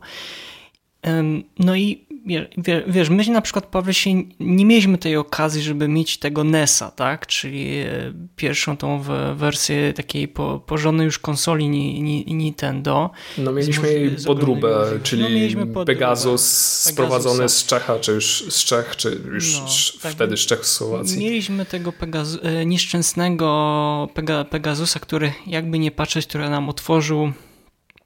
[1.58, 5.88] No i wie- wie- wiesz, my na przykład, Paweł, się nie mieliśmy tej okazji, żeby
[5.88, 7.26] mieć tego NES-a, tak?
[7.26, 9.02] Czyli e, pierwszą tą
[9.34, 13.10] wersję takiej po, porządnej już konsoli Ni- Ni- Nintendo.
[13.38, 15.86] No mieliśmy Z z podróbę, ogromnymi czyli No, mieliśmy podróbę.
[15.86, 16.42] Pegasus
[16.82, 17.58] sprowadzony Pegasusa.
[17.60, 19.66] z Czecha, czy już z Czech, czy już No,
[20.02, 20.12] tak.
[20.12, 21.18] wtedy z Czechosłowacji.
[21.18, 27.32] Mieliśmy tego Pegazu- e, nieszczęsnego Pega Pegasusa, który jakby nie patrzeć, który nam otworzył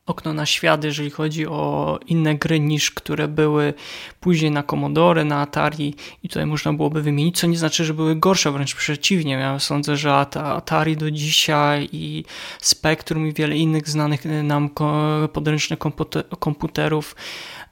[0.06, 3.74] okno na świat, jeżeli chodzi o inne gry niż które były
[4.20, 8.16] później na Commodore, na Atari i tutaj można byłoby wymienić, co nie znaczy, że były
[8.16, 9.32] gorsze, wręcz przeciwnie.
[9.32, 12.24] Ja sądzę, że At- Atari do dzisiaj i
[12.60, 14.70] Spectrum i wiele innych znanych nam
[15.32, 17.16] podręcznych kompute- komputerów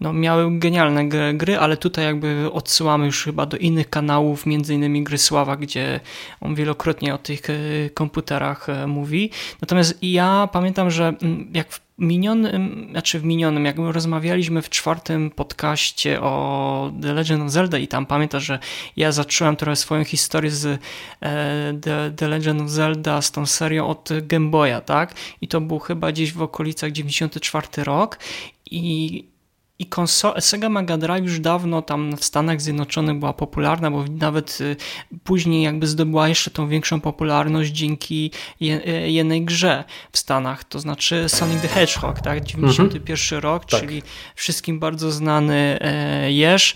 [0.00, 4.74] no, miały genialne gry, gry, ale tutaj jakby odsyłamy już chyba do innych kanałów, między
[4.74, 6.00] innymi Grysława, gdzie
[6.40, 7.54] on wielokrotnie o tych e,
[7.90, 9.30] komputerach e, mówi.
[9.60, 15.30] Natomiast ja pamiętam, że mm, jak w minionym, znaczy w minionym, jak rozmawialiśmy w czwartym
[15.30, 18.58] podcaście o The Legend of Zelda i tam pamiętasz, że
[18.96, 20.78] ja zacząłem trochę swoją historię z e,
[21.82, 25.14] The, The Legend of Zelda, z tą serią od Game Boya, tak?
[25.40, 28.18] I to był chyba gdzieś w okolicach 94 rok
[28.70, 29.33] i
[29.78, 34.58] i konsola Sega Mega Drive już dawno tam w Stanach Zjednoczonych była popularna, bo nawet
[34.60, 34.76] y,
[35.24, 40.78] później jakby zdobyła jeszcze tą większą popularność dzięki je, y, jednej grze w Stanach, to
[40.78, 42.44] znaczy Sonic the Hedgehog, tak?
[42.44, 43.80] 91 rok, Tak.
[43.80, 44.02] czyli
[44.34, 46.74] wszystkim bardzo znany e, jeż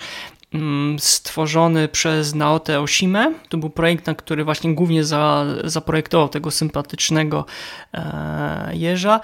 [0.55, 3.35] mm, stworzony przez Naote Oshime.
[3.49, 7.45] To był projekt, na który właśnie głównie za, zaprojektował tego sympatycznego
[7.95, 9.21] e, jeża.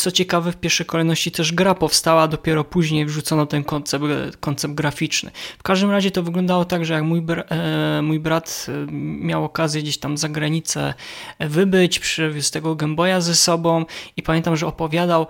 [0.00, 4.04] Co ciekawe, w pierwszej kolejności też gra powstała, dopiero później wrzucono ten koncept,
[4.40, 5.30] koncept graficzny.
[5.58, 9.44] W każdym razie to wyglądało tak, że jak mój, br e, mój brat e, miał
[9.44, 10.94] okazję gdzieś tam za granicę
[11.40, 13.84] wybyć, przywiózł tego Game Boya ze sobą
[14.16, 15.26] i pamiętam, że opowiadał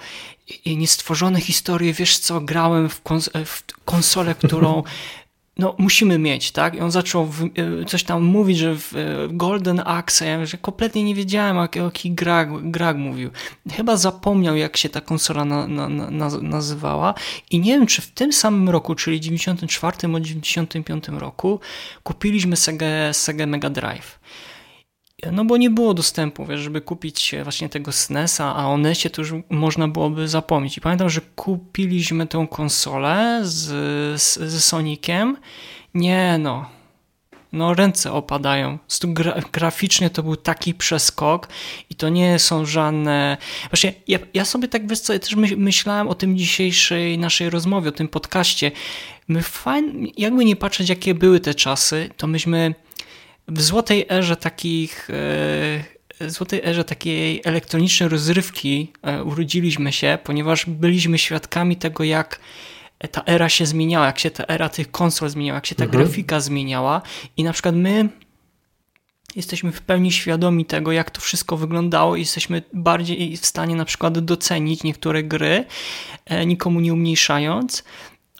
[0.66, 4.82] niestworzone historie, wiesz co, grałem w, kons w konsolę, którą
[5.60, 6.74] no musimy mieć, tak?
[6.74, 7.48] I on zaczął w, e,
[7.86, 11.82] coś tam mówić, że w e, Golden Axe, ja że kompletnie nie wiedziałem, o jakich
[11.82, 13.30] jaki grach, grach mówił.
[13.72, 17.14] Chyba zapomniał, jak się ta konsola na, na, na, nazywała
[17.50, 21.60] i nie wiem, czy w tym samym roku, czyli 94 o 95 roku
[22.02, 24.20] kupiliśmy Sega, Sega Mega Drive.
[25.32, 29.22] No bo nie było dostępu, wiesz, żeby kupić właśnie tego SNES-a, a o NES-ie to
[29.22, 30.76] już można byłoby zapomnieć.
[30.76, 33.62] I pamiętam, że kupiliśmy tą konsolę z,
[34.22, 35.36] z, z Soniciem.
[35.94, 36.66] Nie no,
[37.52, 38.78] no ręce opadają.
[39.02, 41.48] Gra graficznie to był taki przeskok
[41.90, 43.36] i to nie są żadne...
[43.70, 47.88] Właśnie ja, ja sobie tak, wiesz co, ja też myślałem o tym dzisiejszej naszej rozmowie,
[47.88, 48.72] o tym podcaście.
[49.28, 52.74] My fajnie, jakby nie patrzeć, jakie były te czasy, to myśmy
[53.50, 55.08] w złotej erze takich...
[56.20, 62.40] E, złotej erze takiej elektronicznej rozrywki e, urodziliśmy się, ponieważ byliśmy świadkami tego, jak
[63.10, 66.04] ta era się zmieniała, jak się ta era tych konsol zmieniała, jak się ta mhm.
[66.04, 67.02] grafika zmieniała
[67.36, 68.08] i na przykład my
[69.36, 73.84] jesteśmy w pełni świadomi tego, jak to wszystko wyglądało i jesteśmy bardziej w stanie na
[73.84, 75.64] przykład docenić niektóre gry,
[76.24, 77.84] e, nikomu nie umniejszając,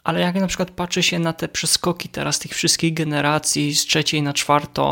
[0.03, 4.21] ale jak na przykład patrzy się na te przeskoki teraz tych wszystkich generacji z trzeciej
[4.21, 4.83] na czwartą,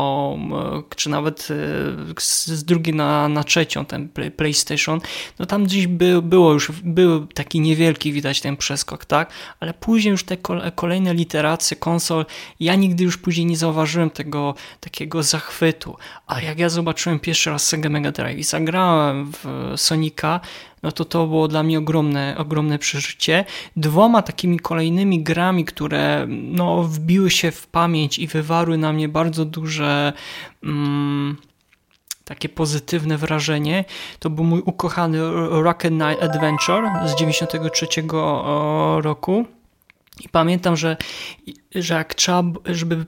[0.90, 5.00] e, czy nawet e, z drugiej na, na trzecią, ten PlayStation,
[5.38, 9.30] no tam gdzieś by, było już, był taki niewielki widać ten przeskok, tak?
[9.60, 10.36] Ale później już te
[10.74, 12.26] kolejne literacje konsol,
[12.60, 15.96] ja nigdy już później nie zauważyłem tego takiego zachwytu.
[16.26, 20.40] A jak ja zobaczyłem pierwszy raz Sega Mega Drive i zagrałem w Sonika,
[20.82, 23.44] no to to było dla mnie ogromne, ogromne przeżycie.
[23.76, 29.44] Dwoma takimi kolejnymi grami, które no, wbiły się w pamięć i wywarły na mnie bardzo
[29.44, 30.12] duże
[30.64, 31.36] mm,
[32.24, 33.84] takie pozytywne wrażenie,
[34.18, 35.18] to był mój ukochany
[35.50, 37.86] Rocket Knight Adventure z 93
[39.00, 39.46] roku.
[40.20, 40.96] I pamiętam, że
[41.74, 43.06] że jak trzeba, żeby,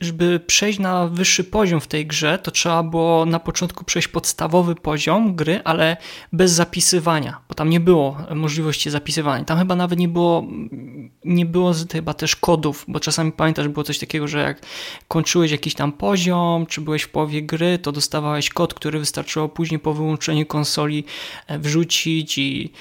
[0.00, 4.74] żeby przejść na wyższy poziom w tej grze, to trzeba było na początku przejść podstawowy
[4.74, 5.96] poziom gry, ale
[6.32, 9.44] bez zapisywania, bo tam nie było możliwości zapisywania.
[9.44, 10.44] Tam chyba nawet nie było,
[11.24, 14.66] nie było chyba też kodów, bo czasami pamiętasz, było coś takiego, że jak
[15.08, 19.78] kończyłeś jakiś tam poziom, czy byłeś w połowie gry, to dostawałeś kod, który wystarczyło później
[19.78, 21.04] po wyłączeniu konsoli
[21.46, 22.72] e, wrzucić i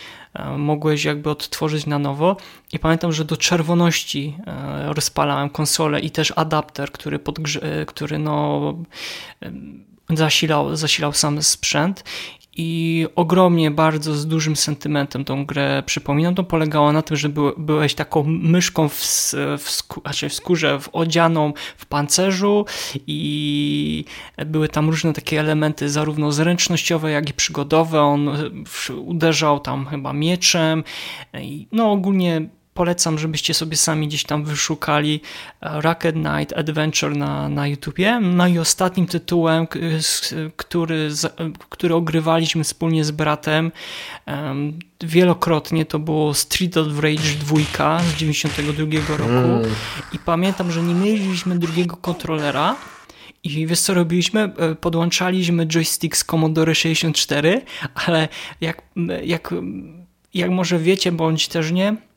[0.58, 2.38] mogłeś jakby odtworzyć na nowo.
[2.74, 7.40] I pamiętam, że do czerwoności e, rozpalałem konsolę i też adapter, który, pod,
[7.88, 8.74] który no,
[10.10, 12.04] zasilał, zasilał sam sprzęt
[12.62, 16.36] i ogromnie, bardzo z dużym sentymentem tą grę przypominam.
[16.36, 18.96] To polegało na tym, że byłeś taką myszką w,
[19.58, 22.66] w, sku, znaczy w skórze w odzianą w pancerzu
[23.08, 24.06] i
[24.46, 28.02] były tam różne takie elementy zarówno zręcznościowe, jak i przygodowe.
[28.02, 28.30] On
[29.06, 30.84] uderzał tam chyba mieczem.
[31.72, 35.22] No ogólnie polecam, żebyście sobie sami gdzieś tam wyszukali
[35.62, 38.20] e, Rocket Knight Adventure na, na YouTubie.
[38.20, 39.68] No i ostatnim tytułem,
[40.56, 41.10] który,
[41.70, 43.72] który ogrywaliśmy wspólnie z bratem
[45.02, 49.62] wielokrotnie, to było Street of Rage 2 z 92 roku mm.
[50.14, 52.76] i pamiętam, że nie mieliśmy drugiego kontrolera,
[53.44, 54.54] i wiesz co robiliśmy?
[54.58, 57.62] E, podłączaliśmy joystick z Commodore 64,
[57.96, 58.28] ale
[58.62, 58.82] jak,
[59.24, 59.54] jak,
[60.34, 62.09] jak może wiecie, bądź też nie,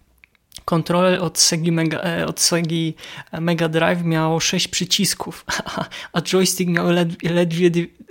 [0.65, 2.95] kontroler od Segi Mega, e, od Segi
[3.41, 5.45] Mega Drive miał 6 przycisków,
[6.13, 6.91] a joystick miał
[7.23, 7.71] ledwie,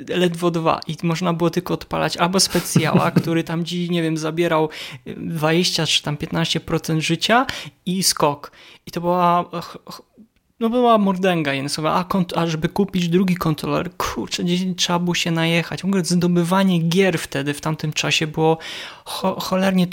[0.09, 4.69] ledwo dwa i można było tylko odpalać albo specjała, który tam dziś, nie wiem, zabierał
[5.17, 7.45] 20 czy tam 15% życia
[7.85, 8.51] i skok.
[8.85, 9.49] I to była
[10.61, 15.31] no była mordęga językowa, a, a żeby kupić drugi kontroler, kurczę, gdzieś trzeba było się
[15.31, 15.81] najechać.
[15.81, 18.57] W ogóle zdobywanie gier wtedy, w tamtym czasie było
[19.05, 19.87] cho cholernie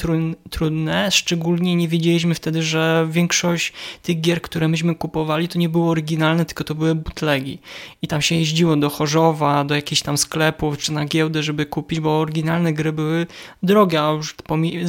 [0.50, 5.90] trudne, szczególnie nie wiedzieliśmy wtedy, że większość tych gier, które myśmy kupowali, to nie były
[5.90, 7.58] oryginalne, tylko to były butlegi.
[8.02, 12.00] I tam się jeździło do Chorzowa, do jakichś tam sklepów, czy na giełdę, żeby kupić,
[12.00, 13.26] bo oryginalne gry były
[13.62, 14.34] drogie, a już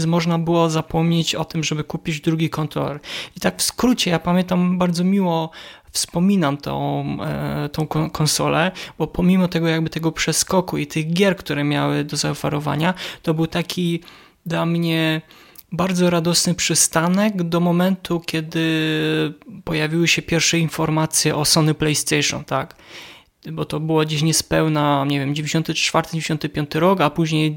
[0.08, 3.00] można było zapomnieć o tym, żeby kupić drugi kontroler.
[3.38, 5.50] I tak w skrócie, ja pamiętam bardzo miło
[5.92, 11.64] wspominam tą, e, tą konsolę, bo pomimo tego jakby tego przeskoku i tych gier, które
[11.64, 14.00] miały do zaoferowania, to był taki
[14.46, 15.22] dla mnie
[15.72, 18.64] bardzo radosny przystanek do momentu, kiedy
[19.64, 22.76] pojawiły się pierwsze informacje o Sony PlayStation, tak?
[23.52, 27.56] Bo to było gdzieś niespełna, nie wiem, 94-95 rok, a później,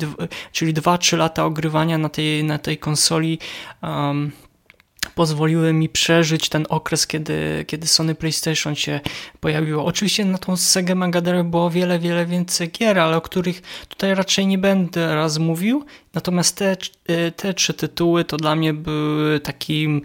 [0.52, 3.38] czyli 2-3 lata ogrywania na tej, na tej konsoli
[3.82, 4.32] um,
[5.14, 9.00] pozwoliły mi przeżyć ten okres, kiedy, kiedy Sony PlayStation się
[9.40, 9.84] pojawiło.
[9.84, 14.46] Oczywiście na tą Sega Mega było wiele, wiele więcej gier, ale o których tutaj raczej
[14.46, 15.84] nie będę raz mówił.
[16.14, 16.76] Natomiast te,
[17.36, 20.02] te trzy tytuły to dla mnie były takim,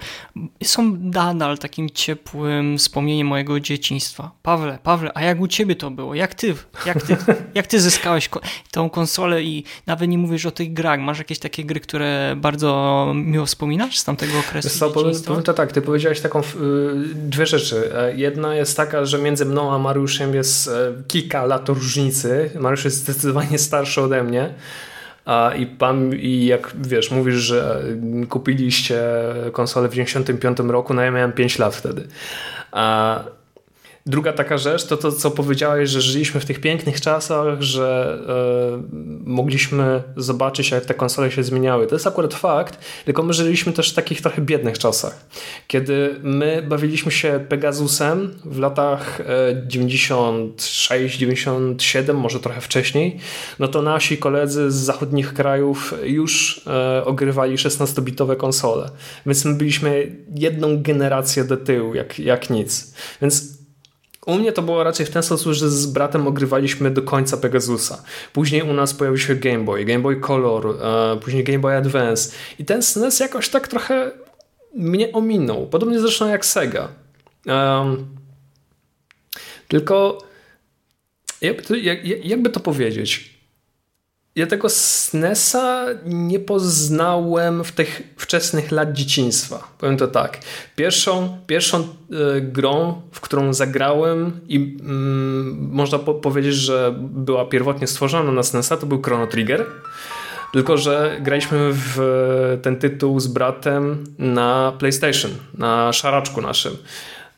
[0.64, 4.32] są nadal takim ciepłym wspomnieniem mojego dzieciństwa.
[4.44, 6.16] Pawle, Pawle, a jak u ciebie to było?
[6.16, 7.18] Jak ty, jak ty,
[7.54, 8.30] jak ty zyskałeś
[8.72, 11.00] tą konsolę i nawet nie mówisz o tych grach?
[11.00, 15.72] Masz jakieś takie gry, które bardzo miło wspominasz z tamtego okresu powiem, powiem to tak,
[15.72, 16.44] ty powiedziałeś taką y,
[17.16, 17.96] dwie rzeczy.
[17.96, 22.52] E, jedna jest taka, że między mną a Mariuszem jest e, kilka lat różnicy.
[22.60, 24.54] Mariusz jest zdecydowanie starszy ode mnie.
[25.58, 27.84] I pan, i jak wiesz, mówisz, że
[28.30, 29.02] kupiliście
[29.52, 32.08] konsolę w 95 roku, no ja miałem 5 lat wtedy.
[32.72, 33.20] A
[34.08, 38.84] Druga taka rzecz to to, co powiedziałeś, że żyliśmy w tych pięknych czasach, że e,
[39.26, 41.88] mogliśmy zobaczyć, jak te konsole się zmieniały.
[41.88, 45.26] To jest akurat fakt, tylko my żyliśmy też w takich trochę biednych czasach.
[45.68, 49.22] Kiedy my bawiliśmy się Pegasusem w latach
[49.66, 53.20] 96, 97, może trochę wcześniej,
[53.60, 58.90] no to nasi koledzy z zachodnich krajów już e, ogrywali 16-bitowe konsole.
[59.26, 62.94] Więc my byliśmy jedną generację do tyłu, jak, jak nic.
[63.22, 63.57] Więc
[64.28, 68.04] u mnie to było raczej w ten sposób, że z bratem ogrywaliśmy do końca Pegasusa.
[68.34, 72.32] Później u nas pojawił się Game Boy, Game Boy Color, e, później Game Boy Advance.
[72.60, 74.12] I ten SNES jakoś tak trochę
[74.76, 75.68] mnie ominął.
[75.68, 76.88] Podobnie zresztą jak Sega.
[79.68, 80.18] Tylko
[81.42, 83.37] jakby jak, jakby to powiedzieć?
[84.38, 89.68] Ja tego SNESa nie poznałem w tych wczesnych lat dzieciństwa.
[89.78, 90.40] Powiem to tak.
[90.76, 94.84] Pierwszą, pierwszą y, grą, w którą zagrałem i y,
[95.54, 99.66] można po powiedzieć, że była pierwotnie stworzona na SNESa, to był Chrono Trigger.
[100.54, 106.78] Tylko, że graliśmy w ten tytuł z bratem na PlayStation, na szaraczku naszym.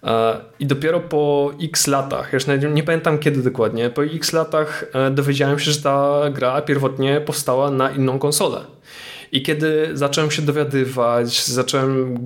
[0.04, 2.44] E, I dopiero po x latach, już
[2.74, 7.72] nie, pamiętam kiedy dokładnie, po x latach e, dowiedziałem się, że ta gra pierwotnie powstała
[7.72, 8.62] na inną konsolę.
[9.32, 12.18] I kiedy zacząłem się dowiadywać, zacząłem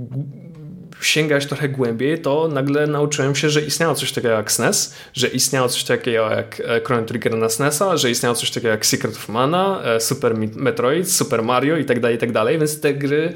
[1.02, 5.70] sięgać trochę głębiej, to nagle nauczyłem się, że istniało coś takiego jak SNES, że istniało
[5.70, 9.30] coś takiego jak e, Chrono Trigger na SNESa, że istniało coś takiego jak Secret of
[9.30, 13.34] Mana, Super Metroid, Super Mario i tak dalej, tak dalej, więc te gry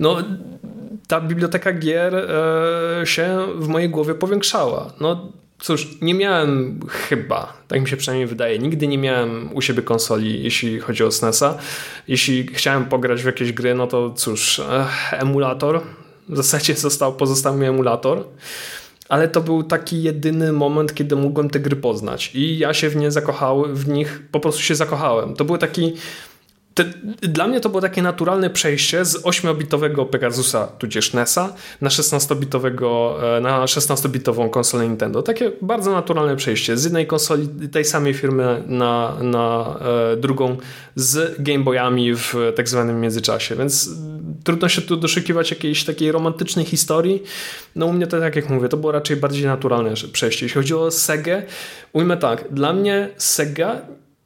[0.00, 0.16] no
[1.10, 4.92] ta biblioteka gier e, się w mojej głowie powiększała.
[5.00, 9.82] No cóż, nie miałem chyba, tak mi się przynajmniej wydaje, nigdy nie miałem u siebie
[9.82, 11.58] konsoli, jeśli chodzi o SNESa.
[12.08, 14.60] Jeśli chciałem pograć w jakieś gry, no to cóż,
[15.12, 15.80] emulator.
[16.28, 18.24] W zasadzie został, pozostał mi emulator.
[19.08, 22.30] Ale to był taki jedyny moment, kiedy mogłem te gry poznać.
[22.34, 25.34] I ja się w nie zakochałem, w nich po prostu się zakochałem.
[25.34, 25.92] To był taki
[26.74, 26.84] te,
[27.28, 33.40] dla mnie to było takie naturalne przejście z 8-bitowego Pegasusa, tudzież NESa, na 16-bitowego, e,
[33.40, 35.22] na 16-bitową konsolę Nintendo.
[35.22, 39.76] Takie bardzo naturalne przejście z jednej konsoli tej samej firmy na, na
[40.12, 40.56] e, drugą
[40.94, 43.90] z Game Boyami w tak zwanym międzyczasie, więc
[44.44, 47.22] trudno się tu doszukiwać jakiejś takiej romantycznej historii.
[47.76, 50.46] No u mnie to tak jak mówię, to było raczej bardziej naturalne przejście.
[50.46, 51.42] Jeśli chodzi o Segę,
[51.92, 53.80] ujmę tak, dla mnie Sega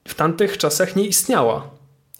[0.09, 1.74] w tamtych czasach nie istniała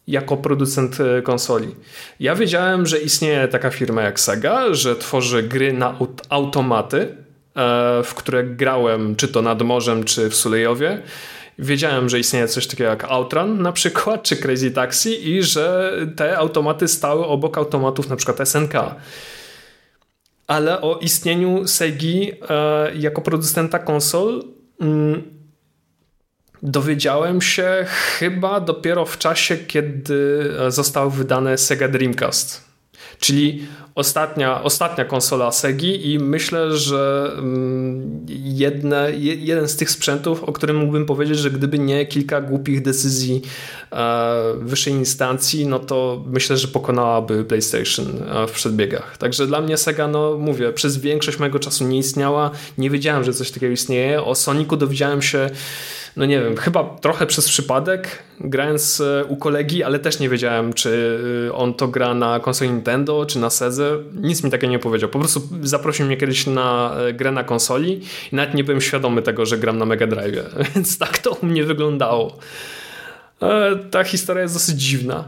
[0.07, 1.75] jako producent e, konsoli.
[2.21, 5.99] Ja wiedziałem, że istnieje taka firma jak Sega, że tworzy gry na
[6.29, 11.03] automaty, e, w które grałem czy to nad morzem, czy w Sulejowie.
[11.59, 16.39] Wiedziałem, że istnieje coś takiego jak Outrun na przykład, czy Crazy Taxi i że te
[16.39, 18.75] automaty stały obok automatów na przykład SNK.
[20.47, 24.45] Ale o istnieniu Segi e, jako producenta konsol
[24.81, 25.23] mm,
[26.65, 32.65] dowiedziałem się chyba dopiero w czasie, kiedy e, został wydany Sega Dreamcast.
[33.21, 40.53] Czyli ostatnia, ostatnia konsola Segi i myślę, że mm, jedne, jeden z tych sprzętów, o
[40.53, 43.43] którym mógłbym powiedzieć, że gdyby nie kilka głupich decyzji
[43.93, 49.19] e, wyższej instancji, no to myślę, że pokonałaby PlayStation e, w przedbiegach.
[49.19, 53.33] Także dla mnie Sega, no mówię, przez większość mojego czasu nie istniała, nie wiedziałem, że
[53.33, 54.25] coś takiego istnieje.
[54.25, 55.51] O Sonicu dowiedziałem się
[56.17, 60.73] no nie wiem, chyba trochę przez przypadek, grając e, u kolegi, ale też nie wiedziałem,
[60.73, 63.99] czy e, on to gra na konsoli Nintendo, czy na Sedze.
[64.15, 65.11] Nic mi takiego nie powiedział.
[65.11, 68.01] Po prostu zaprosił mnie kiedyś na e, grę na konsoli
[68.33, 71.47] i nawet nie byłem świadomy tego, że gram na Mega Drive, więc tak to u
[71.47, 72.39] mnie wyglądało.
[73.91, 75.25] Ta historia jest dosyć dziwna.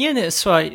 [0.00, 0.72] Nie, nie, słuchaj,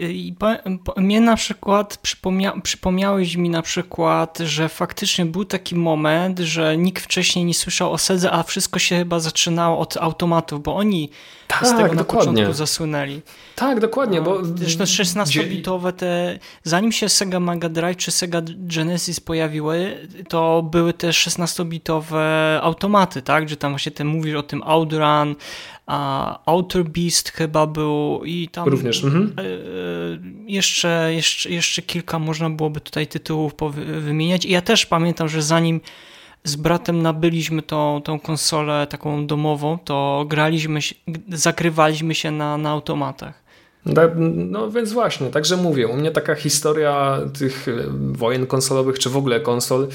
[0.97, 7.03] mnie na przykład przypomnia, przypomniałeś mi na przykład, że faktycznie był taki moment, że nikt
[7.03, 11.09] wcześniej nie słyszał o Sedze, a wszystko się chyba zaczynało od automatów, bo oni
[11.47, 12.31] tak, z tego na dokładnie.
[12.31, 13.21] początku zasłynęli.
[13.55, 14.45] Tak, dokładnie, bo...
[14.45, 21.09] Zresztą 16-bitowe te, zanim się Sega Mega Drive czy Sega Genesis pojawiły, to były te
[21.09, 22.19] 16-bitowe
[22.61, 25.35] automaty, tak, że tam właśnie ty mówisz o tym Outrun,
[25.85, 29.33] a Outer Beast chyba był i tam również mhm.
[29.37, 29.43] E,
[30.51, 33.53] jeszcze, jeszcze, jeszcze kilka można byłoby tutaj tytułów
[34.01, 35.81] wymieniać i ja też pamiętam, że zanim
[36.43, 40.79] z bratem nabyliśmy tą, tą konsolę taką domową, to graliśmy,
[41.29, 43.45] zakrywaliśmy się na, na automatach.
[44.25, 47.65] No więc właśnie, także mówię, u mnie taka historia tych
[48.11, 49.87] wojen konsolowych, czy w ogóle konsol,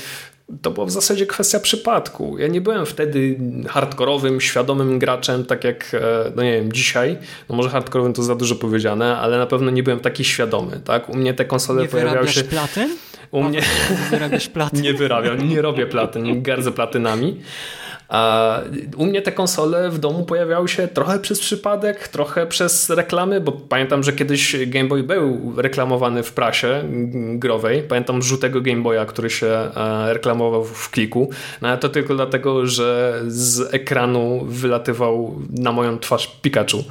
[0.63, 2.39] to była w zasadzie kwestia przypadku.
[2.39, 3.39] Ja nie byłem wtedy
[3.69, 7.19] hardkorowym, świadomym graczem, tak jak, e, no nie wiem, dzisiaj.
[7.49, 11.09] No może hardkorowym to za dużo powiedziane, ale na pewno nie byłem taki świadomy, tak?
[11.09, 12.45] U mnie te konsole nie pojawiały się...
[12.45, 12.97] platyn?
[13.31, 13.61] U mnie
[14.11, 14.83] wyrabiasz platy.
[14.83, 17.41] nie wyrabiam, nie robię platy, nie gardzę platynami.
[18.11, 18.61] A
[18.97, 23.53] u mnie te konsole w domu pojawiały się trochę przez przypadek, trochę przez reklamy, bo
[23.53, 26.83] pamiętam, że kiedyś Game Boy był reklamowany w prasie
[27.35, 27.83] growej.
[27.83, 29.71] Pamiętam żółtego Game Boya, który się e,
[30.13, 31.31] reklamował w kliku.
[31.63, 36.85] No ale to tylko dlatego, że z ekranu wylatywał na moją twarz Pikachu.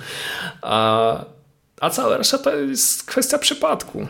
[0.62, 1.26] A,
[1.82, 4.08] a cała reszta to jest kwestia przypadku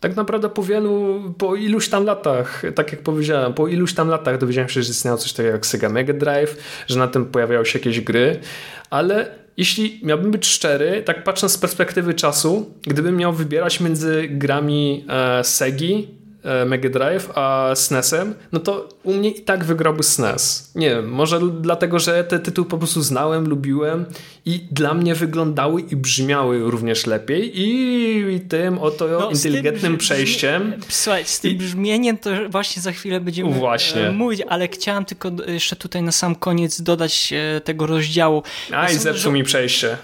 [0.00, 4.38] tak naprawdę po wielu, po iluś tam latach, tak jak powiedziałem, po iluś tam latach
[4.38, 7.78] dowiedziałem się, że istniało coś takiego jak Sega Mega Drive, że na tym pojawiały się
[7.78, 8.40] jakieś gry,
[8.90, 15.04] ale jeśli miałbym być szczery, tak patrząc z perspektywy czasu, gdybym miał wybierać między grami
[15.08, 16.17] e, Segi
[16.66, 20.72] Mega Drive, a SNESem, no to u mnie i tak wygrałby SNES.
[20.74, 24.04] Nie wiem, może dlatego, że te tytuły po prostu znałem, lubiłem
[24.44, 30.72] i dla mnie wyglądały i brzmiały również lepiej i, tym oto no, inteligentnym przejściem.
[30.88, 34.08] Słuchaj, z tym brzmieniem to właśnie za chwilę będziemy właśnie.
[34.08, 38.42] E, mówić, ale chciałem tylko jeszcze tutaj na sam koniec dodać e, tego rozdziału.
[38.72, 39.38] Aj, ja zepsuł że...
[39.38, 39.96] mi przejście.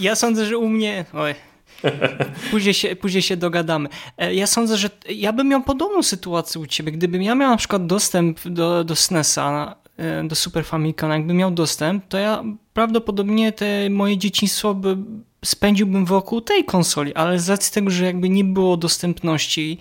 [0.00, 1.04] Ja sądzę, że u mnie...
[1.12, 1.34] Oj,
[2.50, 3.88] Później się, później się dogadamy.
[4.18, 6.92] E, ja sądzę, że ja bym miał podobną sytuację u ciebie.
[6.92, 11.50] Gdybym ja miał na przykład dostęp do, do SNESa, e, do Super Famicom, jakbym miał
[11.50, 14.96] dostęp, to ja prawdopodobnie te moje dzieciństwo by
[15.44, 19.78] spędziłbym wokół tej konsoli, ale z racji tego, że jakby nie było dostępności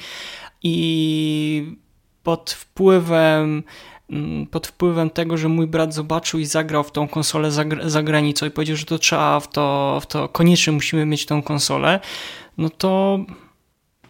[0.63, 1.77] i
[2.23, 3.63] pod wpływem
[4.51, 8.45] pod wpływem tego, że mój brat zobaczył i zagrał w tą konsolę za, za granicą
[8.45, 11.99] i powiedział, że to trzeba w to, w to koniecznie musimy mieć tą konsolę,
[12.57, 13.19] no to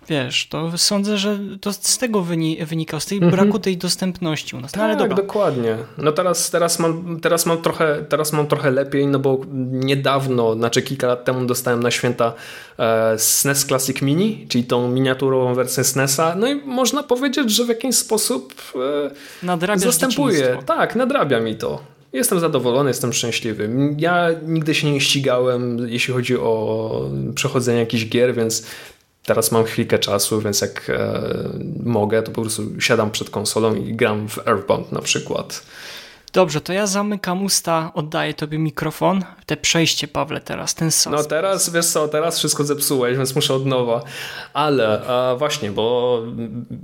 [0.09, 3.31] wiesz, to sądzę, że to z tego wynika, z tej mhm.
[3.31, 4.75] braku tej dostępności u nas.
[4.75, 5.15] No, tak, dobra.
[5.15, 5.77] dokładnie.
[5.97, 9.41] No teraz, teraz, mam, teraz, mam trochę, teraz mam trochę lepiej, no bo
[9.71, 12.33] niedawno, znaczy kilka lat temu dostałem na święta
[12.79, 17.69] e, SNES Classic Mini, czyli tą miniaturową wersję SNESa, no i można powiedzieć, że w
[17.69, 18.53] jakiś sposób
[19.45, 20.57] e, zastępuje.
[20.65, 21.81] Tak, nadrabia mi to.
[22.13, 23.69] Jestem zadowolony, jestem szczęśliwy.
[23.97, 28.65] Ja nigdy się nie ścigałem, jeśli chodzi o przechodzenie jakichś gier, więc
[29.29, 31.21] Teraz mam chwilkę czasu, więc jak e,
[31.83, 35.65] mogę, to po prostu siadam przed konsolą i gram w Earthbound na przykład.
[36.33, 39.23] Dobrze, to ja zamykam usta, oddaję tobie mikrofon.
[39.45, 41.13] Te przejście, Pawle, teraz, ten sos.
[41.13, 44.01] No teraz, wiesz co, teraz wszystko zepsułeś, więc muszę od nowa.
[44.53, 45.01] Ale
[45.37, 46.21] właśnie, bo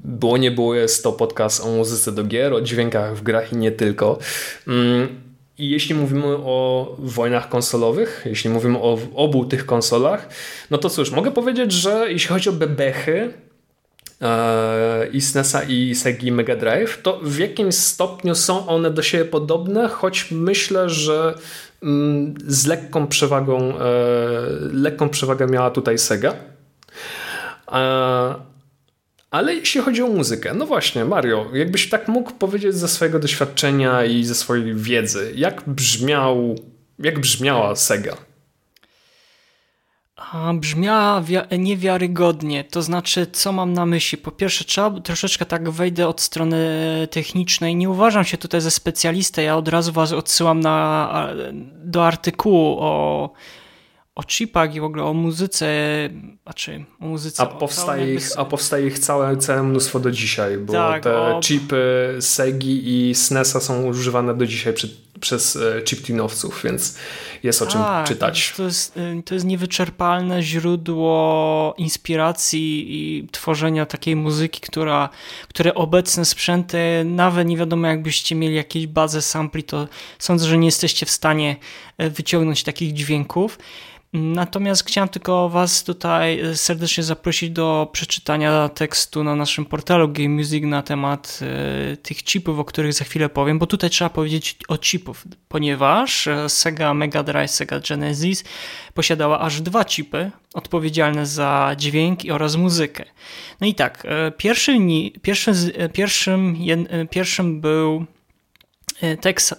[0.03, 3.57] było nie było, jest to podcast o muzyce do gier, o dźwiękach w grach i
[3.57, 4.17] nie tylko.
[4.67, 5.24] Mm,
[5.57, 10.29] i jeśli mówimy o wojnach konsolowych, jeśli mówimy o obu tych konsolach,
[10.71, 13.33] no to cóż, mogę powiedzieć, że jeśli chodzi o bebechy
[14.21, 19.25] e, i SNESa i Segi Mega Drive, to w jakimś stopniu są one do siebie
[19.25, 21.35] podobne, choć myślę, że
[21.83, 23.81] mm, z lekką przewagą, e,
[24.71, 26.35] lekką przewagę miała tutaj Sega.
[29.31, 34.05] Ale jeśli chodzi o muzykę, no właśnie, Mario, jakbyś tak mógł powiedzieć ze swojego doświadczenia
[34.05, 36.55] i ze swojej wiedzy, jak brzmiał,
[36.99, 38.17] jak brzmiała Sega?
[40.53, 41.23] Brzmiała
[41.57, 44.17] niewiarygodnie, to znaczy, co mam na myśli?
[44.17, 46.57] Po pierwsze, trzeba troszeczkę tak wejdę od strony
[47.11, 47.75] technicznej.
[47.75, 51.29] Nie uważam się tutaj za specjalistę, ja od razu was odsyłam na,
[51.83, 53.29] do artykułu o
[54.15, 55.67] o chipach i w ogóle o muzyce,
[56.43, 57.43] znaczy o muzyce.
[57.43, 61.39] A powstaje, ich, a powstaje ich całe, całe mnóstwo do dzisiaj, bo tak, te o...
[61.41, 64.89] chipy Segi i SNESa są używane do dzisiaj przy,
[65.19, 66.97] przez e, chiptunowców, więc
[67.43, 68.53] jest o czym tak, czytać.
[68.57, 75.09] To jest, y, to jest niewyczerpalne źródło inspiracji i tworzenia takiej muzyki, która,
[75.47, 79.87] które obecne sprzęty, nawet nie wiadomo jakbyście mieli jakieś bazę sampli, to
[80.19, 81.55] sądzę, że nie jesteście w stanie
[81.97, 83.57] e, wyciągnąć takich dźwięków.
[84.15, 90.63] Natomiast chciałem tylko Was tutaj serdecznie zaprosić do przeczytania tekstu na naszym portalu Game Music
[90.63, 94.77] na temat e, tych chipów, o których za chwilę powiem, bo tutaj trzeba powiedzieć o
[94.77, 98.43] chipów, ponieważ e, Sega Mega Drive, Sega Genesis
[98.93, 103.05] posiadała aż dwa chipy odpowiedzialne za dźwięk oraz muzykę.
[103.61, 104.77] No i tak, e, pierwszy,
[105.21, 105.51] pierwszy,
[105.93, 106.57] pierwszym,
[107.09, 108.24] pierwszym był E,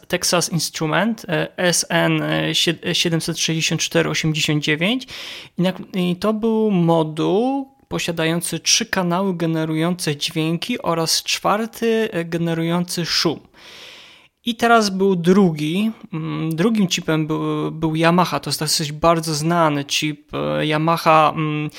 [0.08, 2.22] Texas Instrument e, SN
[2.92, 5.06] 76489
[5.94, 13.40] i to był moduł posiadający trzy kanały generujące dźwięki oraz czwarty generujący szum.
[14.44, 15.90] I teraz był drugi.
[16.12, 18.40] Mm, drugim chipem był, był Yamaha.
[18.40, 20.32] To jest dosyć bardzo znany chip
[20.62, 21.70] Yamaha mm,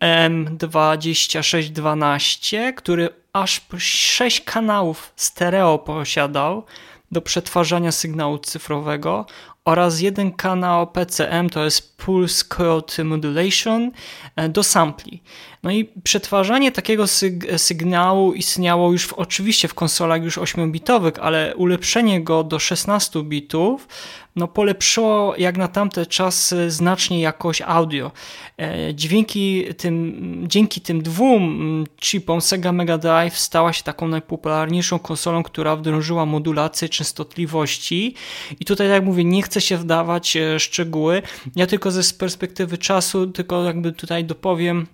[0.00, 6.64] M2612, który aż 6 kanałów stereo posiadał
[7.12, 9.26] do przetwarzania sygnału cyfrowego
[9.64, 13.90] oraz jeden kanał PCM, to jest Pulse Code Modulation
[14.36, 15.22] e, do sampli.
[15.62, 21.56] No i przetwarzanie takiego syg sygnału istniało już w, oczywiście w konsolach już 8-bitowych, ale
[21.56, 23.88] ulepszenie go do 16 bitów
[24.36, 28.12] no polepszyło jak na tamte czasy znacznie jakość audio.
[28.58, 35.42] E, dźwięki tym, dzięki tym dwóm chipom Sega Mega Drive stała się taką najpopularniejszą konsolą,
[35.42, 38.14] która wdrożyła modulację częstotliwości
[38.60, 41.22] i tutaj jak mówię, nie chcę się wdawać e, szczegóły,
[41.56, 44.86] ja tylko ze perspektywy czasu, tylko jakby tutaj dopowiem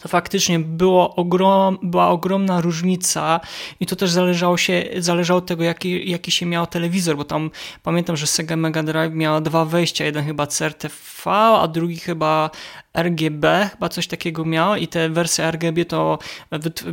[0.00, 3.40] to faktycznie było ogrom, była ogromna różnica
[3.80, 7.50] i to też zależało, się, zależało od tego, jaki, jaki się miał telewizor, bo tam
[7.82, 12.50] pamiętam, że Sega Mega Drive miała dwa wejścia, jeden chyba CRTV, a drugi chyba
[12.94, 16.18] RGB, chyba coś takiego miała i te wersje RGB to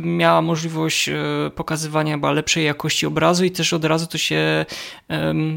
[0.00, 1.14] miała możliwość e,
[1.54, 4.66] pokazywania chyba lepszej jakości obrazu i też od razu to się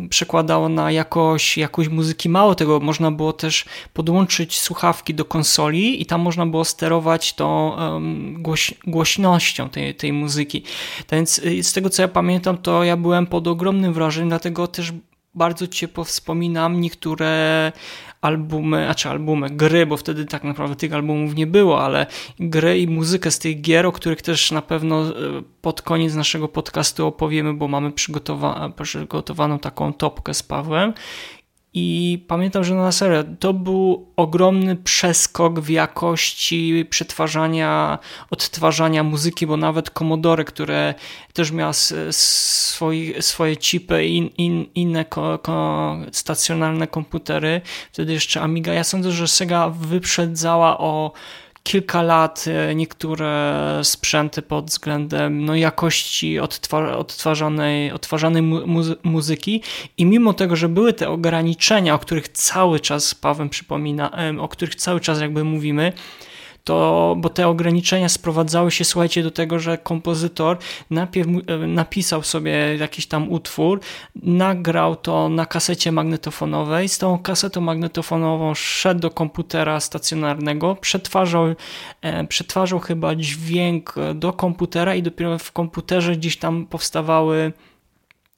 [0.09, 2.29] przekładało na jakość, jakość muzyki.
[2.29, 7.71] Mało tego, można było też podłączyć słuchawki do konsoli i tam można było sterować tą
[8.37, 10.63] głoś, głośnością tej, tej muzyki.
[11.11, 14.93] Więc y, z tego co ja pamiętam, to ja byłem pod ogromnym wrażeniem, dlatego też
[15.35, 17.71] bardzo ciepło wspominam niektóre
[18.23, 22.05] albumy, a czy albumy, gry, bo wtedy tak naprawdę tych albumów nie było, ale
[22.39, 25.11] gry i muzykę z tych gier, o których też na pewno e,
[25.61, 30.93] pod koniec naszego podcastu opowiemy, bo mamy przygotowa przygotowaną taką topkę z Pawłem
[31.73, 37.99] i pamiętam, że na serio to był ogromny przeskok w jakości przetwarzania,
[38.29, 40.93] odtwarzania muzyki, bo nawet Commodore, które
[41.33, 41.73] też miała
[42.11, 47.61] swoi, swoje chipy i in, inne ko, ko, stacjonarne komputery,
[47.91, 51.11] wtedy jeszcze Amiga, ja sądzę, że Sega wyprzedzała o
[51.63, 56.39] kilka lat e, niektóre sprzęty pod względem no, jakości
[56.97, 59.61] odtwarzanej, odtwarzanej muzy muzyki.
[59.97, 64.75] I mimo tego, że były te ograniczenia, o których cały czas Paweł przypomina, o których
[64.75, 65.93] cały czas jakby mówimy,
[66.63, 70.57] to, bo te ograniczenia sprowadzały się, słuchajcie, do tego, że kompozytor
[70.89, 73.79] najpierw e, napisał sobie jakiś tam utwór,
[74.15, 81.45] nagrał to na kasecie magnetofonowej, z tą kasetą magnetofonową szedł do komputera stacjonarnego, przetwarzał,
[82.01, 87.53] e, przetwarzał chyba dźwięk do komputera i dopiero w komputerze gdzieś tam powstawały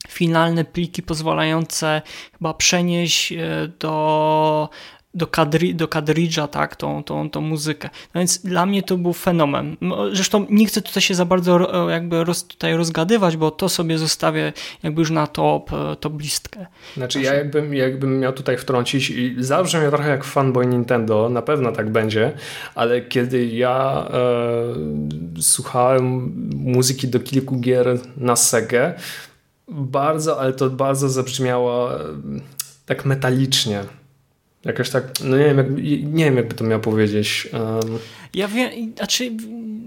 [0.07, 2.01] finalne pliki pozwalające
[2.37, 3.37] chyba przenieść e,
[3.79, 4.69] do
[5.15, 7.89] do, kadri, do kadridża, tak, tą, tą, tą muzykę.
[8.13, 9.77] No więc dla mnie to był fenomen.
[9.81, 13.97] No, zresztą nie chcę tutaj się za bardzo jakby roz, tutaj rozgadywać, bo to sobie
[13.97, 14.53] zostawię
[14.83, 16.65] jakby już na top, top listkę.
[16.97, 21.41] Znaczy ja jakbym, jakbym miał tutaj wtrącić i zawsze mnie trochę jak fanboy Nintendo, na
[21.41, 22.31] pewno tak będzie,
[22.75, 28.93] ale kiedy ja e, słuchałem muzyki do kilku gier na Segę,
[29.67, 31.99] bardzo, ale to bardzo zabrzmiało e,
[32.85, 33.83] tak metalicznie.
[34.65, 35.69] Jakoś tak, no nie wiem, jak,
[36.13, 37.49] nie wiem jakby to miał powiedzieć.
[37.53, 37.99] Um...
[38.33, 39.31] Ja wiem, znaczy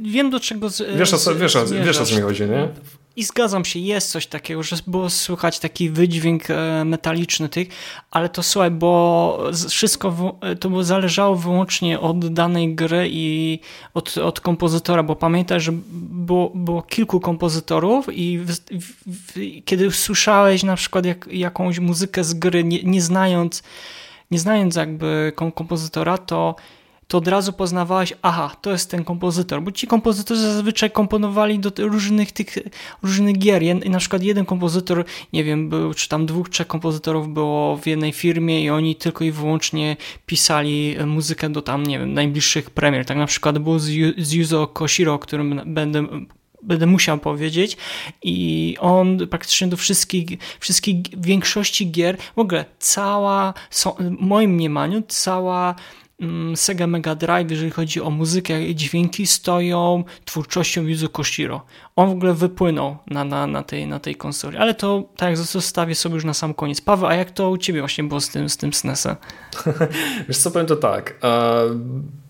[0.02, 2.68] wiem do czego z, wiesz, o co, wiesz, o, wiesz o co mi chodzi, nie?
[3.16, 7.68] I zgadzam się, jest coś takiego, że było słychać taki wydźwięk e, metaliczny tych,
[8.10, 13.58] ale to słuchaj, bo wszystko to było zależało wyłącznie od danej gry i
[13.94, 18.52] od, od kompozytora, bo pamiętaj, że było, było kilku kompozytorów i w,
[19.06, 23.62] w, kiedy słyszałeś na przykład jak, jakąś muzykę z gry, nie, nie znając
[24.30, 26.54] nie znając jakby kompozytora, to,
[27.08, 31.70] to od razu poznawałeś, aha, to jest ten kompozytor, bo ci kompozytorzy zazwyczaj komponowali do
[31.78, 32.58] różnych tych
[33.02, 33.62] różnych gier.
[33.62, 37.86] I na przykład jeden kompozytor, nie wiem, był, czy tam dwóch, trzech kompozytorów było w
[37.86, 43.06] jednej firmie i oni tylko i wyłącznie pisali muzykę do tam, nie wiem, najbliższych premier.
[43.06, 46.06] Tak na przykład był z, z Yuzo Koshiro, którym będę
[46.68, 47.76] będę musiał powiedzieć
[48.22, 53.84] i on praktycznie do wszystkich, wszystkich większości gier, w ogóle cała, w
[54.20, 55.74] moim mniemaniu, cała
[56.20, 61.62] mm, Sega Mega Drive, jeżeli chodzi o muzykę i dźwięki, stoją twórczością Yuzo Koshiro.
[61.96, 65.94] On w ogóle wypłynął na, na, na, tej, na tej konsoli, ale to tak zostawię
[65.94, 66.80] sobie już na sam koniec.
[66.80, 69.16] Paweł, a jak to u Ciebie właśnie było z tym, z tym SNES-em?
[70.28, 71.20] Wiesz co, powiem to tak.
[71.22, 72.27] Uh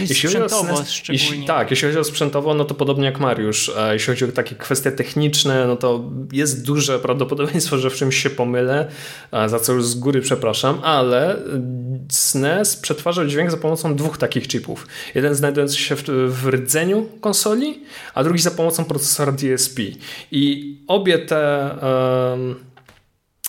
[0.00, 3.72] jeśli sprzętowo o SNES, jeśli, tak, jeśli chodzi o sprzętowo, no to podobnie jak Mariusz.
[3.92, 8.30] Jeśli chodzi o takie kwestie techniczne, no to jest duże prawdopodobieństwo, że w czymś się
[8.30, 8.88] pomylę,
[9.46, 11.36] za co już z góry przepraszam, ale
[12.10, 14.86] SNES przetwarzał dźwięk za pomocą dwóch takich chipów.
[15.14, 17.82] Jeden znajdujący się w, w rdzeniu konsoli,
[18.14, 19.82] a drugi za pomocą procesora DSP.
[20.32, 21.70] I obie te...
[22.32, 22.54] Um,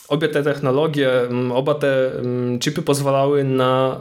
[0.08, 1.12] obie te technologie,
[1.54, 2.12] oba te
[2.60, 4.00] chipy pozwalały na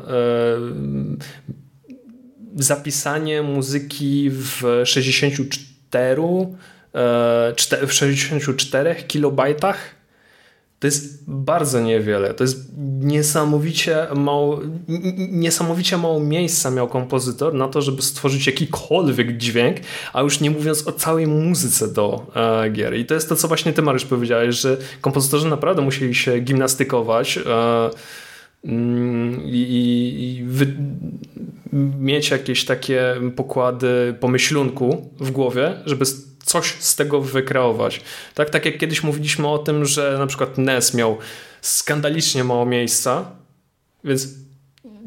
[2.62, 9.96] zapisanie muzyki w 64 e, w 64 kilobajtach
[10.78, 12.34] To jest bardzo niewiele.
[12.34, 14.60] To jest niesamowicie mało,
[15.28, 19.76] niesamowicie mało miejsca miał kompozytor na to, żeby stworzyć jakikolwiek dźwięk,
[20.12, 22.96] a już nie mówiąc o całej muzyce do e, gier.
[22.96, 27.38] I to jest to, co właśnie ty, Mariusz, powiedziałeś, że kompozytorzy naprawdę musieli się gimnastykować
[27.38, 27.90] e,
[29.44, 30.66] i, i wy,
[31.98, 36.04] mieć jakieś takie pokłady pomyślunku w głowie, żeby
[36.44, 38.00] coś z tego wykreować.
[38.34, 41.18] Tak, tak jak kiedyś mówiliśmy o tym, że na przykład NES miał
[41.60, 43.30] skandalicznie mało miejsca,
[44.04, 44.45] więc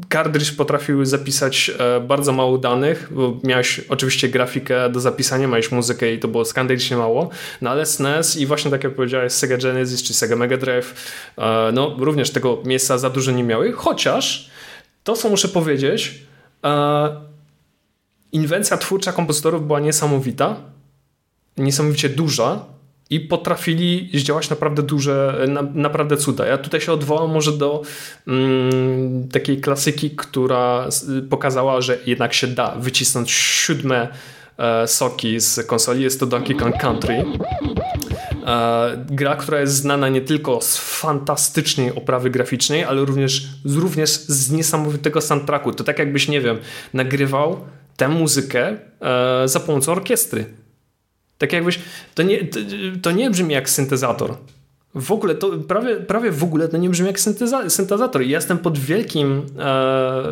[0.10, 6.14] kartridż potrafił zapisać e, bardzo mało danych, bo miałeś oczywiście grafikę do zapisania, miałeś muzykę
[6.14, 7.30] i to było skandalicznie mało,
[7.62, 10.93] no ale SNES i właśnie tak jak powiedziałeś Sega Genesis czy Sega Mega Drive,
[11.38, 14.49] e, no również tego miejsca za dużo nie miały, chociaż
[15.03, 16.24] to co muszę powiedzieć,
[16.66, 17.22] e,
[18.32, 20.55] inwencja twórcza kompozytorów była niesamowita,
[21.57, 22.66] niesamowicie duża
[23.10, 26.45] i potrafili zdziałać naprawdę duże, na, naprawdę cuda.
[26.45, 27.82] Ja tutaj się odwołam może do
[28.28, 30.89] mm, takiej klasyki, która
[31.30, 34.07] pokazała, że jednak się da wycisnąć siódme
[34.57, 36.03] e, soki z konsoli.
[36.03, 37.26] Jest to Donkey Kong Country.
[38.45, 44.51] E, gra, która jest znana nie tylko z fantastycznej oprawy graficznej, ale również, również z
[44.51, 45.74] niesamowitego soundtracku.
[45.74, 46.57] To tak jakbyś, nie wiem,
[46.93, 47.60] nagrywał
[47.97, 50.45] tę muzykę e, za pomocą orkiestry.
[51.40, 51.80] Tak jakbyś,
[52.16, 52.60] to nie, to,
[53.02, 54.38] to nie brzmi jak syntezator.
[54.96, 58.22] W ogóle to prawie, prawie w ogóle to nie brzmi jak synteza, syntezator.
[58.22, 60.24] Jestem pod wielkim e,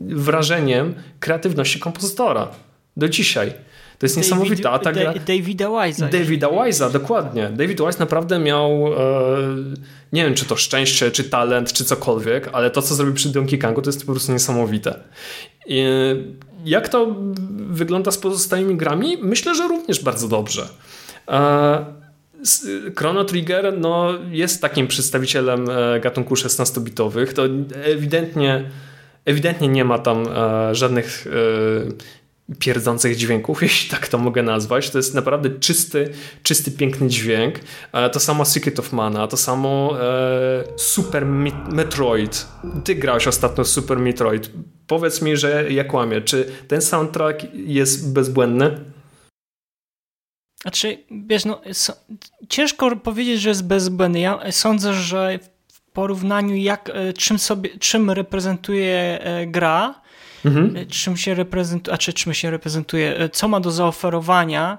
[0.00, 2.48] wrażeniem kreatywności kompozytora.
[2.96, 3.52] Do dzisiaj.
[3.98, 4.70] To jest niesamowite.
[4.70, 5.14] A ta gra...
[5.14, 6.10] Davida Wise'a.
[6.10, 7.50] Davida Wise'a, dokładnie.
[7.50, 8.98] David Wise naprawdę miał e,
[10.12, 13.58] nie wiem, czy to szczęście, czy talent, czy cokolwiek, ale to, co zrobił przy Donkey
[13.58, 15.00] Kongu, to jest po prostu niesamowite.
[15.66, 15.84] I
[16.64, 17.16] jak to
[17.56, 19.18] wygląda z pozostałymi grami?
[19.22, 20.68] Myślę, że również bardzo dobrze.
[22.96, 27.32] Chrono Trigger no, jest takim przedstawicielem e, gatunku 16-bitowych.
[27.32, 27.42] To
[27.84, 28.70] ewidentnie,
[29.24, 31.30] ewidentnie nie ma tam e, żadnych e,
[32.58, 34.90] pierdzących dźwięków, jeśli tak to mogę nazwać.
[34.90, 37.54] To jest naprawdę czysty, czysty piękny dźwięk.
[38.12, 39.98] To samo Secret of Mana, to samo
[40.76, 41.26] Super
[41.72, 42.46] Metroid.
[42.84, 44.50] Ty grałeś ostatnio Super Metroid
[44.86, 46.20] powiedz mi, że ja kłamię.
[46.20, 48.84] Czy ten soundtrack jest bezbłędny?
[50.62, 51.92] Znaczy, wiesz, no, so,
[52.48, 54.20] ciężko powiedzieć, że jest bezbłędny.
[54.20, 55.38] Ja sądzę, że
[55.72, 60.00] w porównaniu jak, e, czym sobie, czym reprezentuje e, gra,
[60.46, 60.76] mhm.
[60.76, 64.78] E, czym się reprezentuje, a czy czym się reprezentuje, co ma do zaoferowania,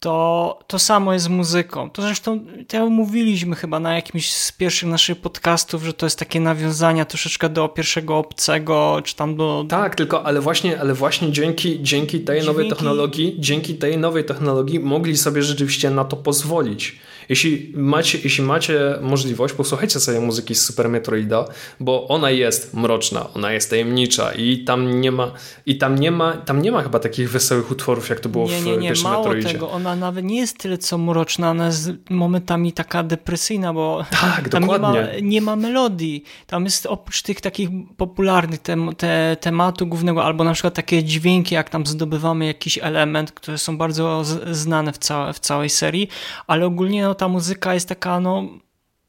[0.00, 1.90] to to samo jest z muzyką.
[1.90, 6.40] To zresztą to mówiliśmy chyba na jakimś z pierwszych naszych podcastów, że to jest takie
[6.40, 9.64] nawiązania troszeczkę do pierwszego obcego, czy tam do...
[9.68, 12.46] Tak, tylko ale właśnie, ale właśnie dzięki, dzięki tej dzięki...
[12.46, 16.98] nowej technologii, dzięki tej nowej technologii mogli sobie rzeczywiście na to pozwolić.
[17.28, 21.44] Jeśli macie, jeśli macie możliwość, posłuchajcie sobie muzyki z Super Metroida,
[21.80, 25.30] bo ona jest mroczna, ona jest tajemnicza i tam nie ma,
[25.66, 28.60] i tam nie ma, tam nie ma chyba takich wesołych utworów, jak to było nie,
[28.60, 29.48] nie, nie, w pierwszym mało Metroidzie.
[29.48, 34.48] tego, ona nawet nie jest tyle co mroczna, ona jest momentami taka depresyjna, bo tak,
[34.48, 35.00] tam dokładnie.
[35.00, 36.24] Nie, ma, nie ma melodii.
[36.46, 41.54] Tam jest oprócz tych takich popularnych tem, te, tematu głównego, albo na przykład takie dźwięki,
[41.54, 46.08] jak tam zdobywamy jakiś element, które są bardzo znane w, całe, w całej serii,
[46.46, 48.48] ale ogólnie no, ta muzyka jest taka no,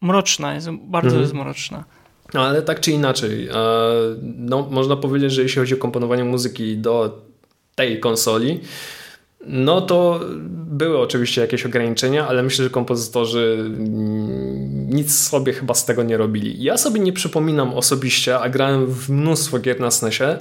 [0.01, 1.21] mroczna, jest, bardzo mhm.
[1.21, 1.83] jest mroczna.
[2.33, 3.53] No, ale tak czy inaczej, e,
[4.21, 7.21] no, można powiedzieć, że jeśli chodzi o komponowanie muzyki do
[7.75, 8.59] tej konsoli,
[9.45, 15.85] no to były oczywiście jakieś ograniczenia, ale myślę, że kompozytorzy mm, nic sobie chyba z
[15.85, 16.63] tego nie robili.
[16.63, 20.37] Ja sobie nie przypominam osobiście, a grałem w mnóstwo gier na SNESie,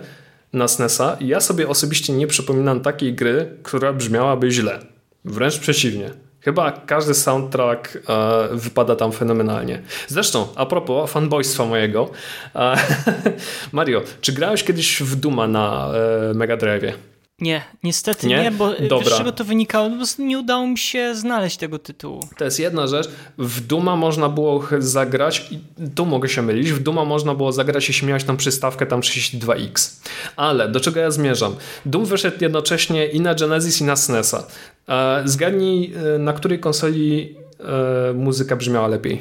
[0.53, 4.79] na SNESa, ja sobie osobiście nie przypominam takiej gry, która brzmiałaby źle.
[5.25, 6.26] Wręcz przeciwnie.
[6.47, 9.83] Chyba każdy soundtrack e, wypada tam fenomenalnie.
[10.09, 12.11] Zresztą, a propos fanboystwa mojego,
[12.55, 12.77] e,
[13.73, 15.89] Mario, czy grałeś kiedyś w Duma na
[16.31, 17.16] e, Mega Drive?
[17.41, 19.15] Nie, niestety nie, nie bo Dobra.
[19.15, 19.91] z czego to wynikało?
[19.91, 22.29] Po prostu nie udało mi się znaleźć tego tytułu.
[22.39, 23.09] To jest jedna rzecz.
[23.39, 25.61] W Duma można było zagrać, i
[25.95, 30.01] tu mogę się mylić, w Duma można było zagrać, jeśli miałeś tam przystawkę tam 32X.
[30.37, 31.57] Ale do czego ja zmierzam?
[31.87, 34.47] Doom wyszedł jednocześnie i na Genesis i na SNESa.
[34.89, 39.21] E, zgadnij, e, na której konsoli e, muzyka brzmiała lepiej?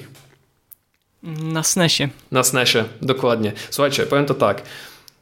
[1.43, 2.09] Na SNESie.
[2.31, 3.51] Na SNESie, dokładnie.
[3.69, 4.61] Słuchajcie, powiem to tak.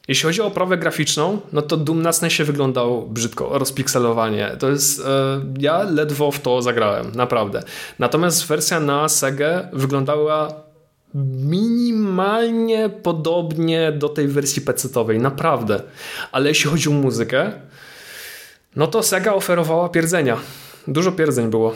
[0.08, 4.56] Jeśli chodzi o oprawę graficzną, no to Doom na SNESie wyglądał brzydko, rozpikselowanie.
[4.58, 5.04] To jest, e,
[5.58, 7.62] ja ledwo w to zagrałem, naprawdę.
[7.98, 10.64] Natomiast wersja na Sega wyglądała
[11.14, 15.82] minimalnie podobnie do tej wersji PC-owej, naprawdę.
[16.32, 17.52] Ale jeśli chodzi o muzykę,
[18.76, 20.36] no to Sega oferowała pierdzenia.
[20.88, 21.74] Dużo pierdzeń było.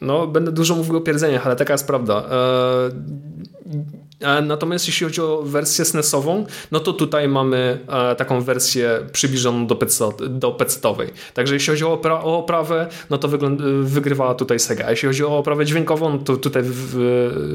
[0.00, 2.24] No, będę dużo mówił o pierdzeniach, ale taka jest prawda.
[4.20, 9.66] E, natomiast jeśli chodzi o wersję SNESową, no to tutaj mamy e, taką wersję przybliżoną
[9.66, 11.08] do, PC, do PC-owej.
[11.34, 13.28] Także jeśli chodzi o, opra o oprawę, no to
[13.82, 14.86] wygrywała tutaj Sega.
[14.86, 16.62] A jeśli chodzi o oprawę dźwiękową, to tutaj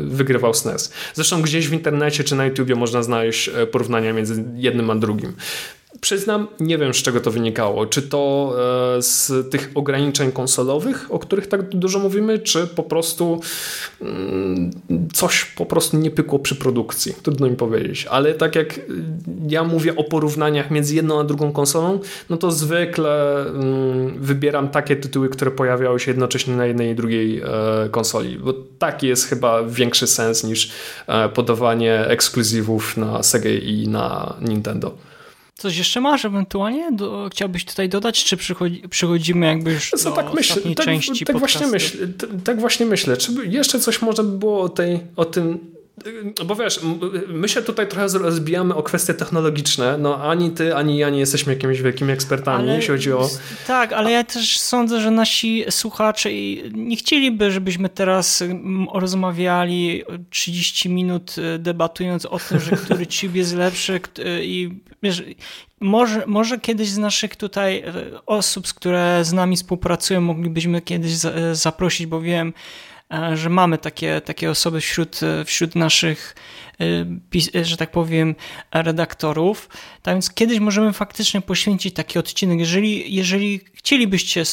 [0.05, 0.93] wygrywał SNES.
[1.13, 5.33] Zresztą gdzieś w internecie czy na YouTubie można znaleźć e, porównania między jednym a drugim.
[6.03, 7.85] Przyznam, nie wiem z czego to wynikało.
[7.85, 8.53] Czy to
[8.97, 13.41] e, z tych ograniczeń konsolowych, o których tak dużo mówimy, czy po prostu
[14.01, 14.71] mm,
[15.13, 17.13] coś po prostu nie pykło przy produkcji.
[17.23, 18.07] Trudno mi powiedzieć.
[18.09, 18.79] Ale tak jak
[19.47, 21.99] ja mówię o porównaniach między jedną a drugą konsolą,
[22.29, 27.41] no to zwykle mm, wybieram takie tytuły, które pojawiały się jednocześnie na jednej i drugiej
[27.41, 27.45] e,
[27.91, 28.39] konsoli.
[28.39, 30.71] Bo taki jest chyba większy sens niż
[31.07, 35.12] e, podawanie ekskluzywów na Sega i na Nintendo.
[35.55, 36.91] Coś jeszcze masz ewentualnie?
[36.91, 41.25] Do, chciałbyś tutaj dodać, czy przychodzi, przychodzimy jakby już Co, do tak myślę, tak, części
[41.25, 42.07] tak właśnie myślę,
[42.43, 43.17] tak właśnie myślę.
[43.17, 45.72] Czy jeszcze coś może by było o, tej, o tym
[46.45, 46.79] bo wiesz,
[47.27, 49.97] my się tutaj trochę rozbijamy o kwestie technologiczne.
[49.97, 53.29] No ani ty, ani ja nie jesteśmy jakimiś wielkimi ekspertami, ale, jeśli chodzi o.
[53.67, 56.29] Tak, ale ja też sądzę, że nasi słuchacze
[56.73, 58.43] nie chcieliby, żebyśmy teraz
[58.93, 63.99] rozmawiali 30 minut e, debatując o tym, że który chip jest lepszy
[64.41, 64.69] i
[65.03, 65.23] wiesz,
[65.79, 67.83] może, może kiedyś z naszych tutaj
[68.25, 71.13] osób, które z nami współpracują, moglibyśmy kiedyś
[71.53, 72.53] zaprosić, bo wiem,
[73.33, 76.35] że mamy takie, takie osoby wśród, e, wśród naszych,
[77.55, 78.35] e, że tak powiem,
[78.71, 79.69] redaktorów.
[80.01, 82.59] Tak więc kiedyś możemy faktycznie poświęcić taki odcinek.
[82.59, 84.43] Jeżeli, jeżeli chcielibyście,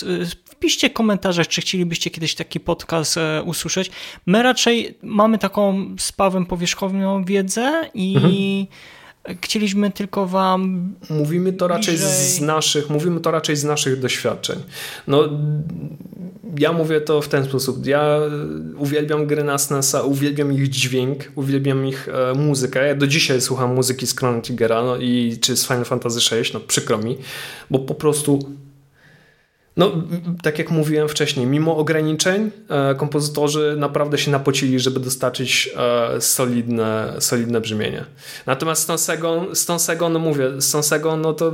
[0.45, 3.91] wpiszcie w komentarzach, czy chcielibyście kiedyś taki podcast usłyszeć.
[4.27, 8.67] My raczej mamy taką spawem powierzchowną wiedzę i mhm
[9.43, 10.93] Chcieliśmy tylko wam.
[11.11, 14.59] Mówimy to raczej z naszych, mówimy to raczej z naszych doświadczeń.
[15.07, 15.29] No,
[16.59, 17.87] ja mówię to w ten sposób.
[17.87, 18.21] Ja
[18.77, 22.87] uwielbiam gry na SNESa, uwielbiam ich dźwięk, uwielbiam ich e, muzykę.
[22.87, 26.51] Ja do dzisiaj słucham muzyki z Chrono Triggera no, i czy z Final Fantasy VI,
[26.55, 27.19] no przykro mi,
[27.71, 28.39] bo po prostu
[29.81, 29.93] no,
[30.43, 37.15] tak jak mówiłem wcześniej, mimo ograniczeń, e, kompozytorzy naprawdę się napocili, żeby dostarczyć e, solidne,
[37.19, 38.05] solidne brzmienie.
[38.47, 38.83] Natomiast
[39.55, 41.53] z tą Segą no mówię, z tą Segą, no to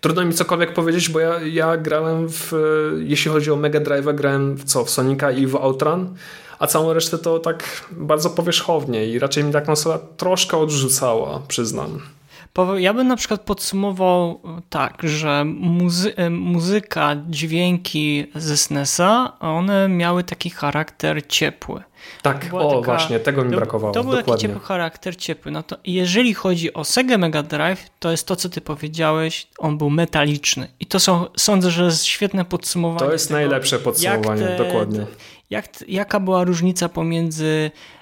[0.00, 2.52] trudno mi cokolwiek powiedzieć, bo ja, ja grałem w,
[2.98, 6.14] jeśli chodzi o Mega Drive, grałem w co, w Sonika i w Outrun,
[6.58, 12.00] a całą resztę to tak bardzo powierzchownie i raczej mi ta konsola troszkę odrzucała, przyznam.
[12.78, 14.40] Ja bym na przykład podsumował
[14.70, 21.82] tak, że muzy muzyka, dźwięki ze SNESa, one miały taki charakter ciepły.
[22.22, 23.94] Tak, o taka, właśnie, tego mi to, brakowało.
[23.94, 24.32] To był dokładnie.
[24.32, 25.52] taki ciepły charakter, ciepły.
[25.52, 29.78] No to jeżeli chodzi o Sega Mega Drive, to jest to, co ty powiedziałeś, on
[29.78, 30.68] był metaliczny.
[30.80, 33.06] I to są, sądzę, że jest świetne podsumowanie.
[33.06, 35.06] To jest tego, najlepsze podsumowanie, te, dokładnie.
[35.50, 37.97] Jak, jaka była różnica pomiędzy E,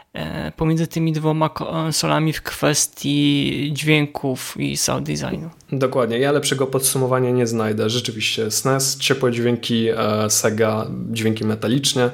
[0.56, 5.50] pomiędzy tymi dwoma konsolami w kwestii dźwięków i sound designu.
[5.72, 7.90] Dokładnie, ja lepszego podsumowania nie znajdę.
[7.90, 12.10] Rzeczywiście SNES, ciepłe dźwięki, e, Sega, dźwięki metaliczne.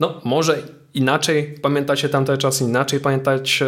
[0.00, 0.62] No, może
[0.94, 3.66] inaczej pamiętacie tamte czasy, inaczej pamiętacie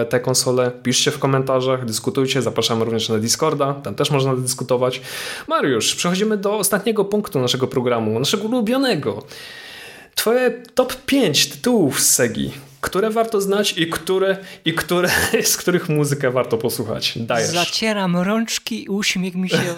[0.00, 0.70] e, te konsole.
[0.82, 5.00] Piszcie w komentarzach, dyskutujcie, zapraszamy również na Discorda, tam też można dyskutować.
[5.48, 9.22] Mariusz, przechodzimy do ostatniego punktu naszego programu, naszego ulubionego.
[10.14, 12.50] Twoje top 5 tytułów z Segi
[12.86, 15.08] które warto znać i które, i które
[15.52, 17.18] z których muzykę warto posłuchać.
[17.18, 17.50] Dajesz.
[17.50, 19.74] Zacieram rączki i uśmiech mi się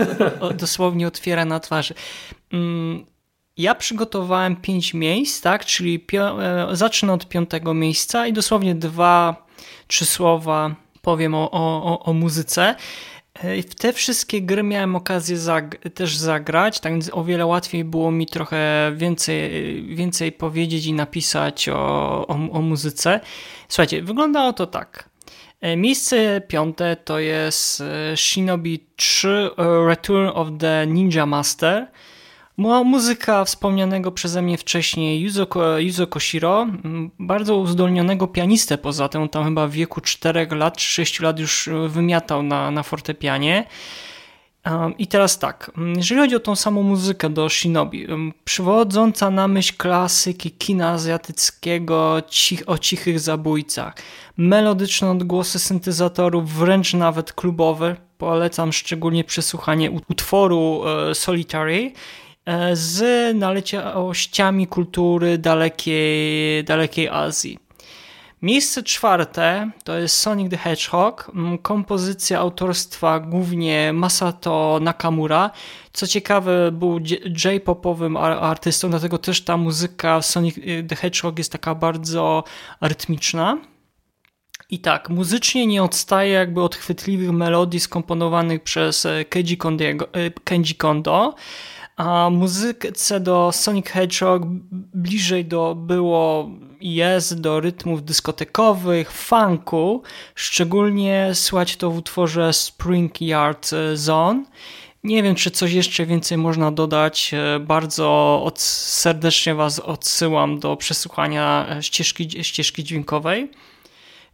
[0.54, 1.94] dosłownie otwiera na twarzy.
[2.52, 3.06] Mm,
[3.56, 9.46] ja przygotowałem pięć miejsc, tak, czyli e, zacznę od piątego miejsca i dosłownie dwa,
[9.86, 12.74] trzy słowa powiem o, o, o muzyce.
[13.42, 18.10] W te wszystkie gry miałem okazję zag też zagrać, tak więc o wiele łatwiej było
[18.10, 21.76] mi trochę więcej, więcej powiedzieć i napisać o,
[22.26, 23.20] o, o muzyce.
[23.68, 25.08] Słuchajcie, wyglądało to tak.
[25.60, 29.50] E, miejsce piąte to jest e, Shinobi 3
[29.86, 31.86] Return of the Ninja Master.
[32.58, 35.46] Muzyka wspomnianego przeze mnie wcześniej Yuzo,
[35.78, 36.66] Yuzo Koshiro,
[37.18, 41.68] bardzo uzdolnionego pianistę poza tym, tam chyba w wieku 4 lat czy 6 lat już
[41.88, 43.66] wymiatał na, na fortepianie.
[44.98, 48.06] I teraz tak, jeżeli chodzi o tą samą muzykę do Shinobi,
[48.44, 53.94] przywodząca na myśl klasyki kina azjatyckiego cich, o cichych zabójcach,
[54.36, 61.92] melodyczne odgłosy syntezatorów, wręcz nawet klubowe, polecam szczególnie przesłuchanie utworu e, Solitary.
[61.94, 62.27] E,
[62.72, 67.58] z naleciałościami kultury dalekiej, dalekiej Azji.
[68.42, 71.32] Miejsce czwarte to jest Sonic the Hedgehog,
[71.62, 75.50] kompozycja autorstwa głównie Masato Nakamura.
[75.92, 77.00] Co ciekawe, był
[77.44, 82.44] J-popowym artystą, dlatego też ta muzyka Sonic y, the Hedgehog jest taka bardzo
[82.80, 83.58] rytmiczna.
[84.70, 90.30] I tak, muzycznie nie odstaje jakby od chwytliwych melodii skomponowanych przez e, Kenji, Kondiego, e,
[90.30, 91.34] Kenji Kondo.
[91.98, 94.42] A muzyce do Sonic Hedgehog
[94.94, 100.02] bliżej do było i jest do rytmów dyskotekowych, funku.
[100.34, 104.44] Szczególnie słychać to w utworze Spring Yard Zone.
[105.04, 107.34] Nie wiem, czy coś jeszcze więcej można dodać.
[107.34, 113.50] E, bardzo od, serdecznie Was odsyłam do przesłuchania ścieżki, ścieżki dźwiękowej.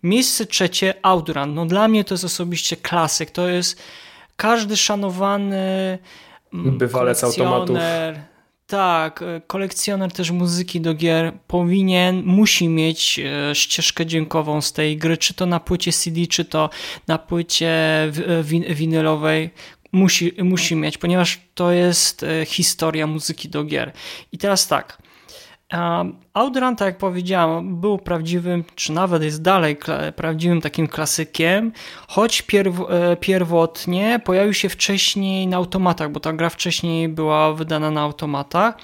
[0.02, 1.54] Miejsce trzecie, Outrun.
[1.54, 3.30] No dla mnie to jest osobiście klasyk.
[3.30, 3.82] To jest
[4.36, 5.98] każdy szanowany
[6.54, 7.78] bywalec automatów.
[8.66, 14.96] Tak, e, kolekcjoner też muzyki do gier powinien, musi mieć e, ścieżkę dźwiękową z tej
[14.96, 16.70] gry, czy to na płycie CD, czy to
[17.08, 18.12] na płycie e,
[18.74, 19.50] winylowej.
[19.92, 23.92] Musi, musi mieć, ponieważ to jest historia muzyki do gier.
[24.32, 25.02] I teraz tak,
[26.34, 29.76] Outrun, tak jak powiedziałem, był prawdziwym, czy nawet jest dalej
[30.16, 31.72] prawdziwym takim klasykiem,
[32.08, 37.90] choć pierw, e, pierwotnie pojawił się wcześniej na automatach, bo ta gra wcześniej była wydana
[37.90, 38.74] na automatach.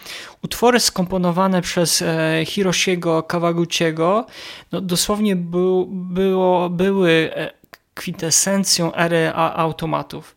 [0.42, 4.26] Utwory skomponowane przez e, Hiroshiego Kawaguchiego
[4.72, 7.50] no, dosłownie był, było, były e,
[7.94, 10.34] kwintesencją ery automatów.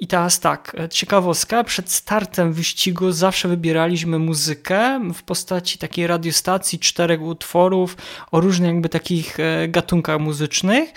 [0.00, 7.22] I teraz tak, ciekawostka, przed startem wyścigu zawsze wybieraliśmy muzykę w postaci takiej radiostacji czterech
[7.22, 7.96] utworów
[8.30, 10.92] o różnych jakby takich e, gatunkach muzycznych.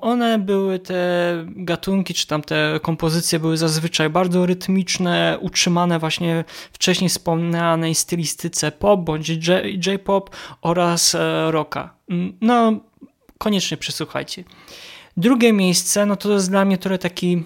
[0.00, 7.10] One były te gatunki, czy tam te kompozycje były zazwyczaj bardzo rytmiczne, utrzymane właśnie wcześniej
[7.10, 9.28] wspomnianej stylistyce pop bądź
[9.86, 10.30] J-pop
[10.62, 11.94] oraz e, rocka.
[12.10, 12.80] Mm, no,
[13.38, 14.44] koniecznie przesłuchajcie.
[15.16, 17.44] Drugie miejsce, no to jest dla mnie trochę taki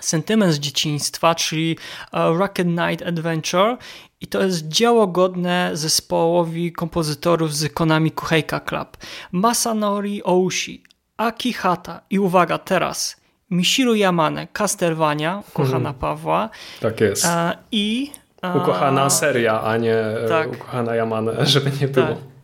[0.00, 1.76] sentyment z dzieciństwa, czyli
[2.12, 3.76] e, Rocket Knight Adventure
[4.20, 8.96] i to jest dzieło godne zespołowi kompozytorów z Konami Kuheika Club.
[9.32, 10.82] Masanori Oushi,
[11.16, 13.16] Akihata i uwaga teraz,
[13.50, 15.94] Mishiru Yamane, Castlevania, ukochana hmm.
[15.94, 16.50] Pawła.
[16.80, 17.24] Tak jest.
[17.24, 18.10] E, I...
[18.54, 20.52] Ukochana seria, a nie e, tak.
[20.52, 22.06] ukochana Yamane, żeby nie było.
[22.06, 22.35] Tak.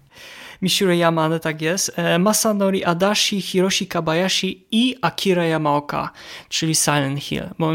[0.62, 6.10] Mishiro Yamane, tak jest, e, Masanori Adachi, Hiroshi Kabayashi i Akira Yamaoka,
[6.48, 7.42] czyli Silent Hill.
[7.58, 7.70] Bo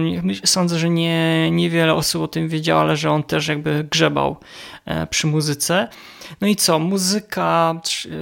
[0.45, 4.37] sądzę, że nie, niewiele osób o tym wiedziało, ale że on też jakby grzebał
[4.85, 5.87] e, przy muzyce.
[6.41, 6.79] No i co?
[6.79, 7.81] Muzyka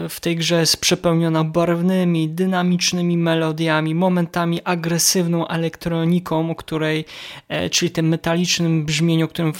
[0.09, 7.05] w tej grze jest przepełniona barwnymi, dynamicznymi melodiami, momentami agresywną elektroniką, o której,
[7.47, 9.53] e, czyli tym metalicznym brzmieniu, o którym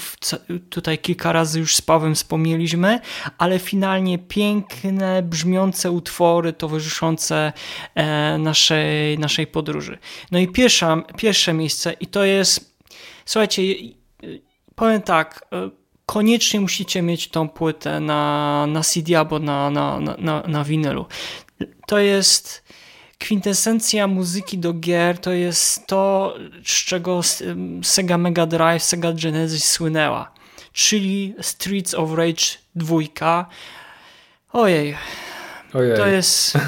[0.70, 3.00] tutaj kilka razy już z Pawłem wspomnieliśmy,
[3.38, 7.52] ale finalnie piękne, brzmiące utwory towarzyszące
[7.94, 9.98] e, naszej, naszej podróży.
[10.30, 12.78] No i pierwsza, pierwsze miejsce i to jest,
[13.24, 13.62] słuchajcie,
[14.74, 15.70] powiem tak, e,
[16.06, 21.06] koniecznie musicie mieć tą płytę na, na CD albo na, na, na, na winylu.
[21.86, 22.64] To jest
[23.18, 26.34] kwintesencja muzyki do gier, to jest to,
[26.64, 27.20] z czego
[27.82, 30.32] Sega Mega Drive, Sega Genesis słynęła.
[30.72, 32.44] Czyli Streets of Rage
[32.74, 33.46] 2.
[34.52, 34.96] Ojej.
[35.74, 35.96] Ojej.
[35.96, 36.58] To jest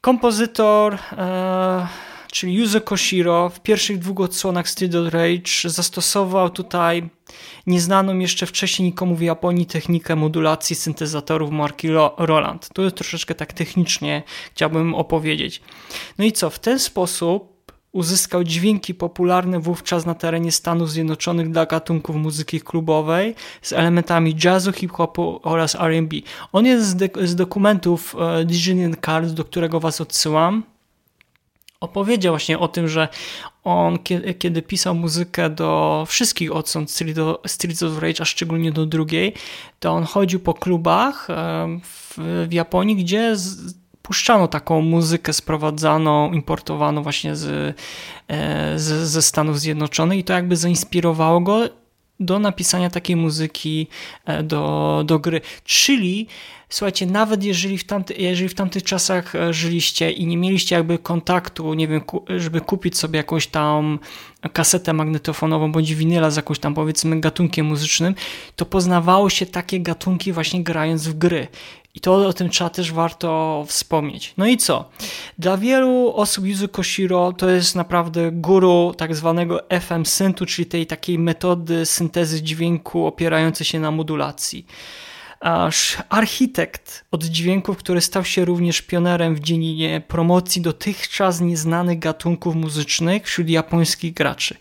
[0.00, 1.86] kompozytor, e,
[2.32, 7.08] czyli Yuzo Koshiro w pierwszych dwóch odsłonach Streets of Rage zastosował tutaj
[7.66, 12.68] nieznaną jeszcze wcześniej nikomu w Japonii technikę modulacji syntezatorów marki Roland.
[12.74, 14.22] Tu troszeczkę tak technicznie
[14.52, 15.60] chciałbym opowiedzieć.
[16.18, 17.56] No i co, w ten sposób
[17.96, 24.72] uzyskał dźwięki popularne wówczas na terenie Stanów Zjednoczonych dla gatunków muzyki klubowej z elementami jazzu,
[24.72, 26.16] hip-hopu oraz R&B.
[26.52, 30.62] On jest z, z dokumentów e, Digital Cards, do którego was odsyłam
[31.80, 33.08] opowiedział właśnie o tym, że
[33.64, 33.98] on
[34.38, 36.90] kiedy, pisał muzykę do wszystkich odsąd
[37.46, 39.32] Streets of Rage, a szczególnie do drugiej,
[39.80, 41.28] to on chodził po klubach
[41.82, 43.36] w, Japonii, gdzie
[44.02, 47.76] puszczano taką muzykę sprowadzaną, importowaną właśnie z,
[48.28, 51.68] e, z, ze Stanów Zjednoczonych i to jakby zainspirowało go
[52.20, 53.86] do napisania takiej muzyki
[54.24, 55.40] e, do, do gry.
[55.64, 56.26] Czyli
[56.68, 60.98] słuchajcie, nawet jeżeli w, tamty, jeżeli w tamtych czasach e, żyliście i nie mieliście jakby
[60.98, 62.00] kontaktu, nie wiem,
[62.36, 63.98] żeby kupić sobie jakąś tam
[64.52, 68.14] kasetę magnetofonową bądź winyla z jakąś tam powiedzmy gatunkiem muzycznym,
[68.56, 71.48] to poznawało się takie gatunki właśnie grając w gry.
[71.96, 74.34] I to o tym trzeba też warto wspomnieć.
[74.36, 74.88] No i co?
[75.38, 80.86] Dla wielu osób Yuzu Koshiro to jest naprawdę guru tak zwanego FM syntu, czyli tej
[80.86, 84.66] takiej metody syntezy dźwięku opierającej się na modulacji.
[85.40, 92.54] Aż architekt od dźwięków, który stał się również pionerem w dziedzinie promocji dotychczas nieznanych gatunków
[92.54, 94.56] muzycznych wśród japońskich graczy.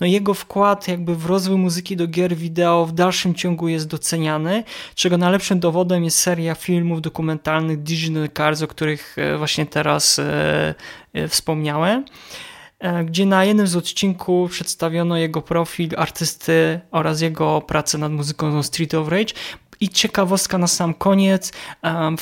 [0.00, 4.64] No jego wkład jakby w rozwój muzyki do gier wideo w dalszym ciągu jest doceniany,
[4.94, 10.74] czego najlepszym dowodem jest seria filmów dokumentalnych Digital Cars, o których e, właśnie teraz e,
[11.12, 12.04] e, wspomniałem
[13.04, 18.94] gdzie na jednym z odcinków przedstawiono jego profil artysty oraz jego pracę nad muzyką Street
[18.94, 19.34] of Rage.
[19.80, 21.52] I ciekawostka na sam koniec,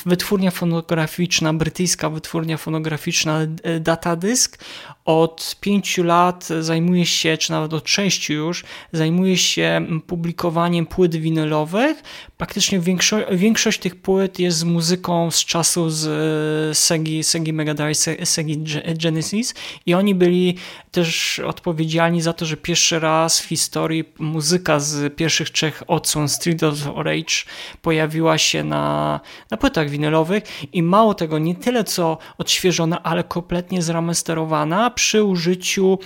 [0.06, 4.58] wytwórnia fonograficzna, brytyjska wytwórnia fonograficzna e, Datadisk
[5.06, 12.02] od pięciu lat zajmuje się, czy nawet od sześciu już, zajmuje się publikowaniem płyt winylowych.
[12.36, 17.74] Praktycznie większość, większość tych płyt jest z muzyką z czasu z e, Segi, Segi Mega
[17.74, 18.64] Drive, Segi
[19.02, 19.54] Genesis.
[19.86, 20.54] I oni byli
[20.90, 26.62] też odpowiedzialni za to, że pierwszy raz w historii muzyka z pierwszych trzech odsłon Street
[26.62, 27.34] of Rage
[27.82, 30.42] pojawiła się na, na płytach winylowych.
[30.72, 35.98] I mało tego, nie tyle co odświeżona, ale kompletnie zremasterowana przy użyciu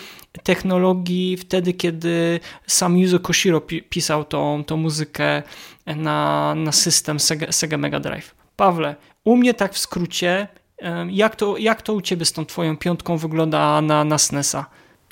[0.43, 3.61] technologii wtedy, kiedy sam Yuzo Koshiro
[3.91, 5.43] pisał tą, tą muzykę
[5.87, 8.35] na, na system Sega, Sega Mega Drive.
[8.57, 10.49] Pawle, u mnie tak w skrócie,
[11.11, 14.67] jak to, jak to u ciebie z tą twoją piątką wygląda na, na SNESa?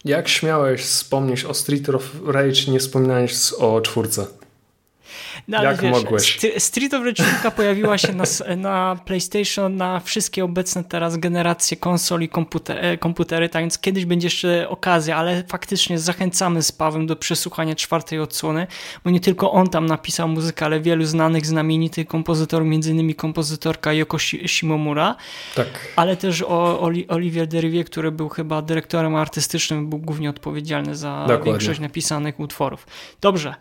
[0.05, 4.27] Jak śmiałeś wspomnieć o Street of Rage, nie wspominałeś o czwórce?
[5.49, 6.39] No, Jak wiesz, mogłeś?
[6.59, 8.25] Street of Rage pojawiła się na,
[8.57, 14.05] na, PlayStation, na wszystkie obecne teraz generacje konsol i komputer, e, komputery, tak więc kiedyś
[14.05, 18.67] będzie jeszcze okazja, ale faktycznie zachęcamy z Pawem do przesłuchania czwartej odsłony,
[19.05, 23.93] bo nie tylko on tam napisał muzykę, ale wielu znanych, znamienitych kompozytorów, między innymi kompozytorka
[23.93, 25.17] Yoko Shimomura,
[25.55, 25.67] tak.
[25.97, 31.53] ale też o, Olivier Derivier, który był chyba dyrektorem artystycznym, był głównie odpowiedzialny za Dokładnie.
[31.53, 32.87] większość napisanych utworów.
[33.21, 33.55] Dobrze,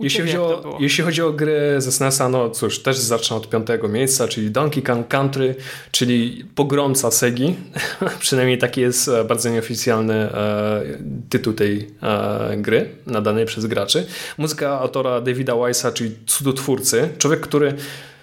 [0.00, 3.88] jeśli chodzi, o, jeśli chodzi o gry ze SNESa, no cóż, też zacznę od piątego
[3.88, 5.54] miejsca, czyli Donkey Kong Country,
[5.90, 7.54] czyli pogromca Segi.
[8.20, 10.82] Przynajmniej taki jest e, bardzo nieoficjalny e,
[11.28, 14.06] tytuł tej e, gry, nadany przez graczy.
[14.38, 17.08] Muzyka autora Davida Weissa, czyli cudotwórcy.
[17.18, 17.74] Człowiek, który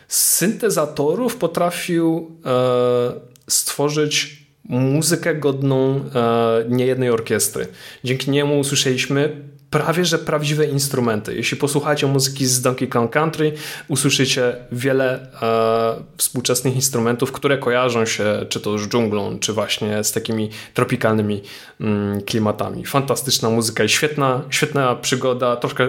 [0.07, 3.11] z syntezatorów potrafił e,
[3.47, 7.67] stworzyć muzykę godną e, niejednej orkiestry.
[8.03, 11.35] Dzięki niemu usłyszeliśmy prawie że prawdziwe instrumenty.
[11.35, 13.53] Jeśli posłuchacie muzyki z Donkey Kong Country,
[13.87, 20.11] usłyszycie wiele e, współczesnych instrumentów, które kojarzą się czy to z dżunglą, czy właśnie z
[20.11, 21.41] takimi tropikalnymi
[21.81, 22.85] mm, klimatami.
[22.85, 25.87] Fantastyczna muzyka i świetna, świetna przygoda, troszkę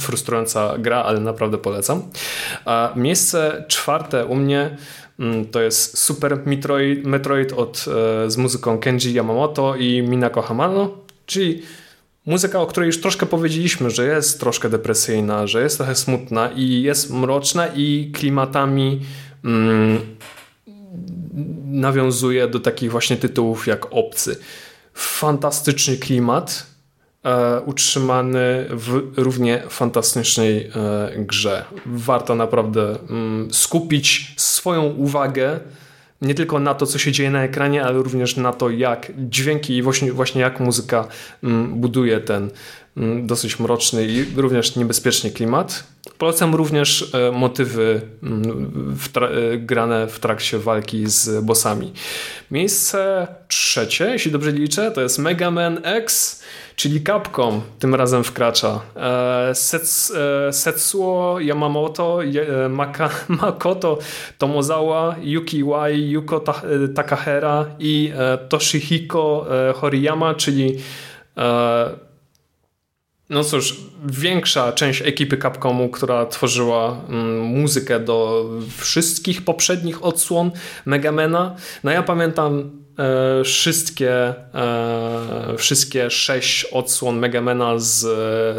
[0.00, 2.02] frustrująca gra, ale naprawdę polecam.
[2.64, 4.76] A miejsce czwarte u mnie
[5.18, 7.84] mm, to jest Super Metroid, Metroid od,
[8.26, 10.90] e, z muzyką Kenji Yamamoto i Minako Hamano,
[11.26, 11.62] czyli
[12.26, 16.82] Muzyka, o której już troszkę powiedzieliśmy, że jest troszkę depresyjna, że jest trochę smutna i
[16.82, 19.00] jest mroczna i klimatami
[19.44, 20.00] mm,
[21.66, 24.38] nawiązuje do takich właśnie tytułów jak Obcy.
[24.94, 26.66] Fantastyczny klimat,
[27.24, 30.70] e, utrzymany w równie fantastycznej e,
[31.16, 31.64] grze.
[31.86, 35.60] Warto naprawdę mm, skupić swoją uwagę
[36.22, 39.76] nie tylko na to, co się dzieje na ekranie, ale również na to, jak dźwięki
[39.76, 41.08] i właśnie, właśnie jak muzyka
[41.44, 42.50] mm, buduje ten
[43.22, 45.84] dosyć mroczny i również niebezpieczny klimat.
[46.18, 51.92] Polecam również e, motywy mm, w e, grane w trakcie walki z bossami.
[52.50, 56.42] Miejsce trzecie, jeśli dobrze liczę, to jest Mega Man X
[56.76, 58.80] czyli Capcom tym razem wkracza.
[58.96, 60.12] E, Sets,
[60.50, 62.18] Setsuo Yamamoto,
[62.70, 63.10] Maka,
[63.42, 63.98] Makoto
[64.38, 66.44] Tomozawa, Yuki Iwai, Yuko
[66.94, 68.12] Takahera i
[68.48, 70.76] Toshihiko Horiyama, czyli
[73.30, 73.76] no cóż,
[74.06, 80.50] większa część ekipy Capcomu, która tworzyła mm, muzykę do wszystkich poprzednich odsłon
[80.86, 81.56] Megamena.
[81.84, 84.12] No ja pamiętam E, wszystkie,
[84.54, 87.98] e, wszystkie sześć odsłon Megamena z,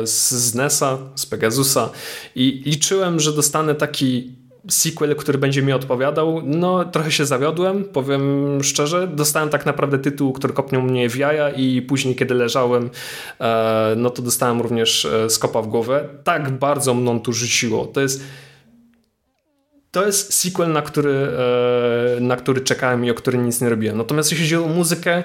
[0.09, 1.89] z NES-a, z Pegasusa
[2.35, 4.35] i liczyłem, że dostanę taki
[4.69, 6.41] sequel, który będzie mi odpowiadał.
[6.45, 9.07] No, trochę się zawiodłem, powiem szczerze.
[9.07, 12.89] Dostałem tak naprawdę tytuł, który kopniął mnie w jaja i później, kiedy leżałem,
[13.39, 16.09] e, no to dostałem również skopa w głowę.
[16.23, 17.85] Tak bardzo mną tu rzuciło.
[17.85, 18.23] To jest
[19.91, 21.27] to jest sequel, na który,
[22.17, 23.97] e, na który czekałem i o który nic nie robiłem.
[23.97, 25.23] Natomiast jeśli chodzi o muzykę,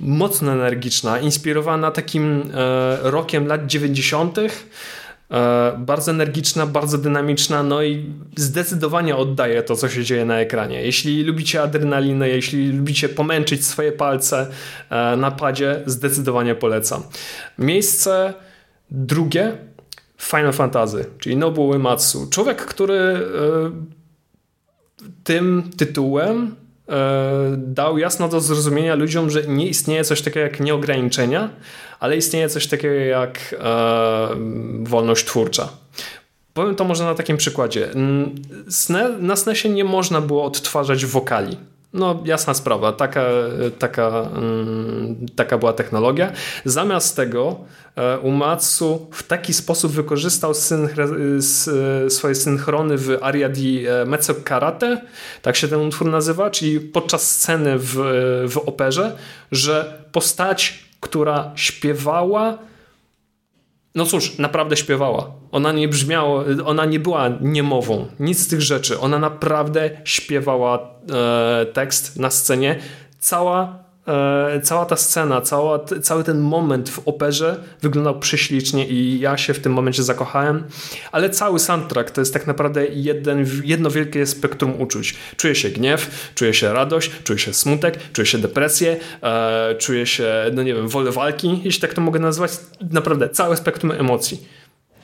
[0.00, 4.48] mocno energiczna, inspirowana takim e, rokiem lat 90., e,
[5.78, 10.82] bardzo energiczna, bardzo dynamiczna, no i zdecydowanie oddaje to, co się dzieje na ekranie.
[10.82, 14.46] Jeśli lubicie adrenalinę, jeśli lubicie pomęczyć swoje palce
[15.16, 17.02] na padzie, zdecydowanie polecam.
[17.58, 18.34] Miejsce
[18.90, 19.52] drugie
[20.18, 22.26] Final Fantasy, czyli Nobuo Uematsu.
[22.30, 23.20] Człowiek, który e,
[25.24, 26.67] tym tytułem e,
[27.56, 31.50] dał jasno do zrozumienia ludziom, że nie istnieje coś takiego jak nieograniczenia,
[32.00, 34.28] ale istnieje coś takiego jak e,
[34.82, 35.68] wolność twórcza.
[36.54, 37.88] Powiem to może na takim przykładzie.
[39.20, 41.56] Na SNESie nie można było odtwarzać wokali.
[41.92, 43.24] No, jasna sprawa, taka,
[43.78, 46.32] taka, mm, taka była technologia.
[46.64, 47.56] Zamiast tego
[47.96, 50.52] e, Umatsu w taki sposób wykorzystał
[52.08, 55.00] swoje synchrony w Aria di e, Mezzo Karate,
[55.42, 57.94] tak się ten utwór nazywa, czyli podczas sceny w,
[58.48, 59.16] w operze,
[59.52, 62.58] że postać, która śpiewała,
[63.98, 65.30] no cóż, naprawdę śpiewała.
[65.52, 69.00] Ona nie brzmiała, ona nie była niemową, nic z tych rzeczy.
[69.00, 72.78] Ona naprawdę śpiewała e, tekst na scenie.
[73.18, 73.87] Cała
[74.62, 79.60] cała ta scena, cała, cały ten moment w operze wyglądał prześlicznie i ja się w
[79.60, 80.64] tym momencie zakochałem,
[81.12, 85.14] ale cały soundtrack to jest tak naprawdę jeden, jedno wielkie spektrum uczuć.
[85.36, 90.32] Czuję się gniew, czuję się radość, czuję się smutek, czuję się depresję, e, czuję się,
[90.52, 92.50] no nie wiem, wolę walki, jeśli tak to mogę nazwać.
[92.90, 94.46] Naprawdę, całe spektrum emocji.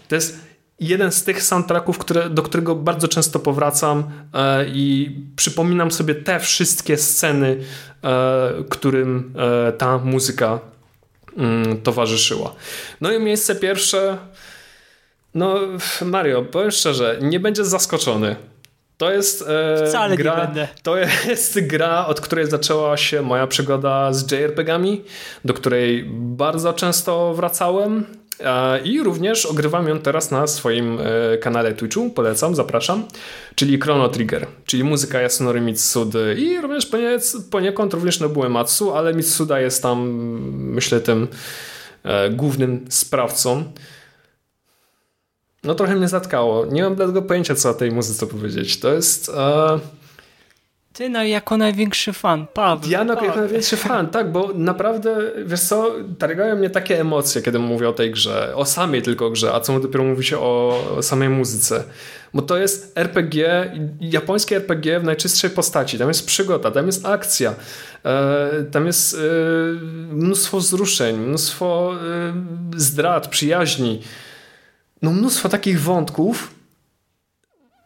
[0.09, 5.91] To jest jeden z tych soundtracków, które, do którego bardzo często powracam e, i przypominam
[5.91, 7.57] sobie te wszystkie sceny,
[8.05, 9.35] e, którym
[9.69, 10.59] e, ta muzyka
[11.37, 12.55] mm, towarzyszyła.
[13.01, 14.19] No i miejsce pierwsze.
[15.35, 15.59] No,
[16.03, 18.37] Mario, powiem szczerze, nie będziesz zaskoczony.
[18.97, 19.45] To jest
[19.89, 20.53] Wcale gra.
[20.83, 20.97] To
[21.29, 25.05] jest gra, od której zaczęła się moja przygoda z JRPG-ami,
[25.45, 28.07] do której bardzo często wracałem.
[28.85, 33.05] I również ogrywam ją teraz na swoim e, kanale Twitchu, polecam, zapraszam,
[33.55, 36.90] czyli Chrono Trigger, czyli muzyka Yasunori Mitsudy i również
[37.51, 40.09] poniekąd również Nobuo Matsu, ale Mitsuda jest tam,
[40.51, 41.28] myślę, tym
[42.05, 43.65] e, głównym sprawcą.
[45.65, 46.66] No trochę mnie zatkało.
[46.66, 48.81] Nie mam dlatego pojęcia, co o tej muzyce powiedzieć.
[48.81, 49.28] To jest...
[49.28, 50.03] E
[50.95, 52.91] ty no, jako największy fan, Paweł.
[52.91, 53.25] Ja Paweł.
[53.25, 55.16] jako największy fan, tak, bo naprawdę,
[55.47, 59.53] wiesz co, targają mnie takie emocje, kiedy mówię o tej grze, o samej tylko grze,
[59.55, 61.85] a co dopiero mówi się o samej muzyce.
[62.35, 65.99] Bo to jest RPG, japońskie RPG w najczystszej postaci.
[65.99, 67.55] Tam jest przygoda, tam jest akcja,
[68.05, 69.19] e, tam jest e,
[70.15, 74.03] mnóstwo wzruszeń, mnóstwo e, zdrad, przyjaźni.
[75.03, 76.53] No mnóstwo takich wątków,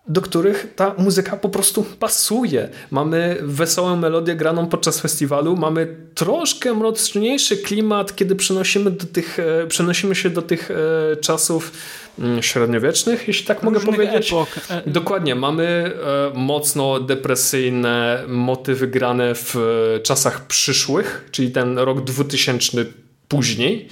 [0.08, 2.68] do których ta muzyka po prostu pasuje.
[2.90, 9.66] Mamy wesołą melodię graną podczas festiwalu, mamy troszkę mroczniejszy klimat, kiedy przenosimy, do tych, e,
[9.66, 11.72] przenosimy się do tych e, czasów
[12.18, 14.28] mm, średniowiecznych, jeśli tak mogę powiedzieć.
[14.28, 14.48] Epok.
[14.70, 15.92] E, Dokładnie, mamy
[16.34, 19.56] mocno depresyjne motywy grane w
[20.02, 22.84] czasach przyszłych, czyli ten rok 2000
[23.28, 23.88] później,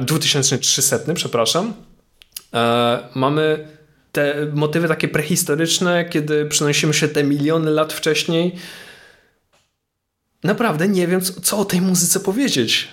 [0.00, 1.72] 2300, przepraszam.
[3.14, 3.75] Mamy
[4.16, 8.54] te motywy takie prehistoryczne, kiedy przenosimy się te miliony lat wcześniej.
[10.44, 12.88] Naprawdę nie wiem, co o tej muzyce powiedzieć.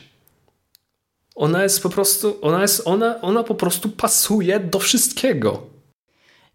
[1.36, 5.73] Ona jest po prostu, ona jest, ona, ona po prostu pasuje do wszystkiego.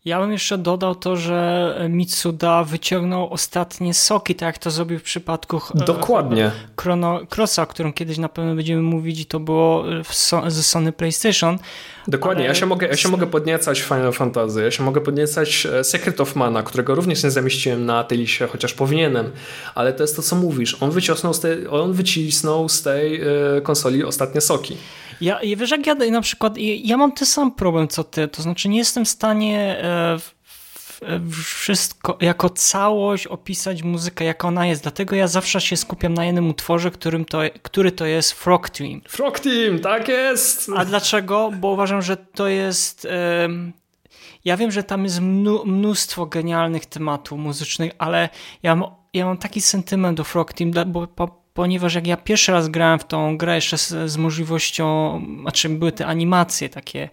[0.05, 5.03] Ja bym jeszcze dodał to, że Mitsuda wyciągnął ostatnie soki, tak jak to zrobił w
[5.03, 6.51] przypadku e, Dokładnie.
[6.81, 9.85] Chrono Crossa, o którym kiedyś na pewno będziemy mówić i to było
[10.49, 11.59] ze Sony PlayStation.
[12.09, 12.49] Dokładnie, ale...
[12.49, 16.21] ja, się mogę, ja się mogę podniecać Final Fantasy, ja się mogę podniecać e, Secret
[16.21, 19.31] of Mana, którego również nie zamieściłem na tej liście, chociaż powinienem,
[19.75, 20.77] ale to jest to, co mówisz.
[20.81, 23.27] On wycisnął z tej, on wycisnął z tej e,
[23.63, 24.77] konsoli ostatnie soki.
[25.21, 28.69] Ja, wiesz, jak ja na przykład, ja mam ten sam problem co ty, to znaczy
[28.69, 30.19] nie jestem w stanie e,
[31.45, 34.83] wszystko jako całość opisać muzykę, jak ona jest.
[34.83, 39.01] Dlatego ja zawsze się skupiam na jednym utworze, którym to, który to jest Frog Team.
[39.09, 40.71] Frog Team, tak jest!
[40.77, 41.53] A dlaczego?
[41.61, 43.09] Bo uważam, że to jest...
[44.45, 45.21] Ja wiem, że tam jest
[45.65, 48.29] mnóstwo genialnych tematów muzycznych, ale
[48.63, 51.07] ja mam, ja mam taki sentyment do Frog Team, bo
[51.59, 55.93] ponieważ jak ja pierwszy raz grałem w tą grę jeszcze z, z możliwością, znaczy były
[55.93, 57.09] te animacje takie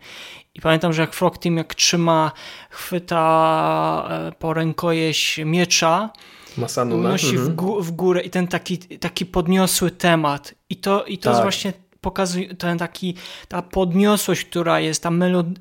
[0.54, 2.32] i pamiętam, że jak Frog Team jak trzyma,
[2.70, 6.10] chwyta e, po rękojeść miecza,
[6.58, 7.56] Masanu, unosi w, mhm.
[7.56, 11.32] gó w, górę i ten taki, taki podniosły temat i to, i to tak.
[11.32, 13.16] jest właśnie pokazuje ten taki,
[13.48, 15.12] ta podniosłość, która jest, ta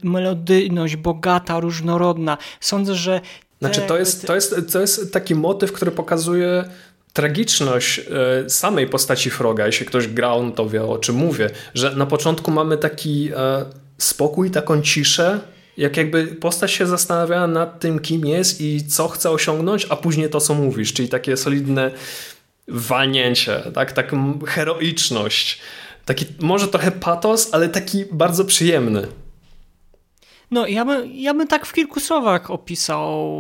[0.02, 2.39] melodyjność bogata, różnorodna.
[2.61, 3.20] Sądzę, że
[3.61, 6.65] znaczy, to jest, to, jest, to jest taki motyw, który pokazuje
[7.15, 12.07] tragiczność e, samej postaci Froga, jeśli ktoś grał, to wie o czym mówię, że na
[12.07, 13.65] początku mamy taki e,
[13.99, 15.41] spokój, taką ciszę,
[15.77, 20.31] jak jakby postać się zastanawiała nad tym, kim jest i co chce osiągnąć, a później
[20.31, 21.91] to, co mówisz, czyli takie solidne
[22.69, 23.93] walnięcie, tak?
[23.93, 25.61] taką heroiczność.
[26.05, 29.07] Taki może trochę patos, ale taki bardzo przyjemny.
[30.51, 33.33] No, ja bym, ja bym tak w kilku słowach opisał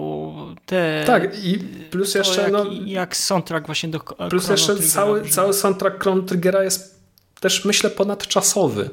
[0.66, 1.04] te...
[1.06, 1.58] Tak, i
[1.90, 2.42] plus to jeszcze...
[2.42, 5.32] jak, no, jak soundtrack właśnie do plus Chrono jeszcze Triggera cały, brzmi.
[5.34, 7.00] cały soundtrack Chrono Triggera jest
[7.40, 8.90] też, myślę, ponadczasowy.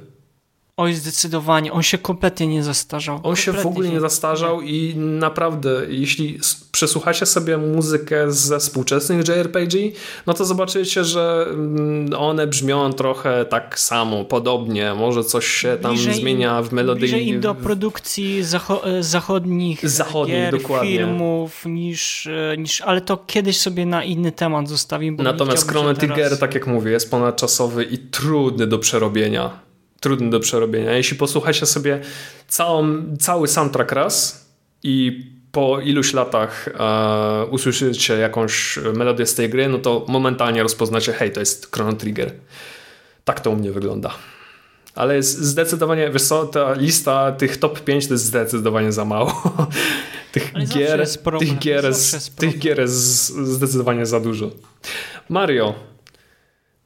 [0.82, 1.74] Oj, zdecydowanie.
[1.74, 3.20] On się kompletnie nie zastarzał.
[3.24, 6.40] On się w Kompletnie ogóle nie zastarzał i naprawdę, jeśli
[6.72, 9.78] przesłuchacie sobie muzykę ze współczesnych JRPG,
[10.28, 14.94] no to zobaczycie, że mm, one brzmią trochę tak samo, podobnie.
[14.94, 17.00] Może coś się tam Bliżej zmienia w melodii.
[17.00, 20.92] Bliżej im do produkcji zacho e, zachodnich, Zachodnich, gier, dokładnie.
[20.92, 25.24] filmów, niż, e, niż, ale to kiedyś sobie na inny temat zostawimy.
[25.24, 29.71] Natomiast Chrono że teraz- Trigger, tak jak mówię, jest ponadczasowy i trudny do przerobienia.
[30.02, 30.94] Trudny do przerobienia.
[30.94, 32.00] Jeśli posłuchacie sobie
[32.48, 34.46] całą, cały soundtrack raz
[34.84, 41.14] i po iluś latach e, usłyszycie jakąś melodię z tej gry, no to momentalnie rozpoznacie,
[41.14, 42.32] hej, to jest Chrono Trigger.
[43.24, 44.14] Tak to u mnie wygląda.
[44.96, 49.54] Ale jest zdecydowanie, wiesz co, ta lista tych top 5 to jest zdecydowanie za mało.
[50.34, 54.20] tych Ale gier, jest problem, tych gier, zawsze jest, jest tych gier jest zdecydowanie za
[54.20, 54.52] dużo.
[55.30, 55.91] Mario.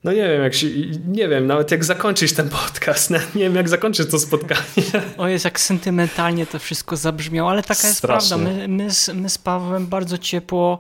[0.06, 0.68] No nie wiem, jak się,
[1.08, 3.12] nie wiem nawet jak zakończyć ten podcast.
[3.36, 4.62] Nie wiem, jak zakończyć to spotkanie.
[5.18, 8.38] O jest jak sentymentalnie to wszystko zabrzmiało, ale taka jest Strasznie.
[8.38, 8.52] prawda.
[8.58, 10.80] My, my, z, my z Pawłem bardzo ciepło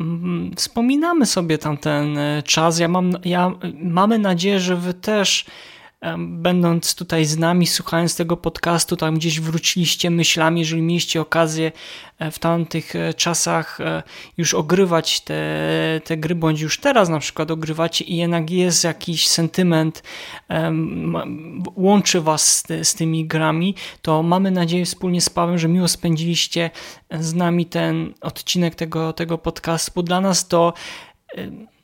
[0.00, 2.78] mm, wspominamy sobie tamten e, czas.
[2.78, 5.44] Ja mam, ja, mamy nadzieję, że wy też
[6.18, 11.72] będąc tutaj z nami, słuchając tego podcastu, tam gdzieś wróciliście myślami, jeżeli mieliście okazję
[12.18, 14.02] e, w tamtych e, czasach e,
[14.36, 15.40] już ogrywać te,
[16.04, 20.02] te gry, bądź już teraz na przykład ogrywacie i jednak jest jakiś sentyment,
[21.76, 26.70] łączy was z, z tymi grami, to mamy nadzieję wspólnie z Pawłem, że miło spędziliście
[27.10, 30.72] z nami ten odcinek tego, tego podcastu, bo dla nas to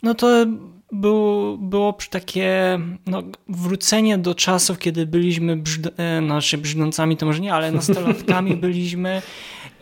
[0.02, 0.46] no to
[0.92, 7.40] było, było takie no, wrócenie do czasów, kiedy byliśmy brzd, e, znaczy brzdącami, to może
[7.40, 9.22] nie, ale nastolatkami byliśmy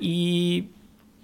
[0.00, 0.64] i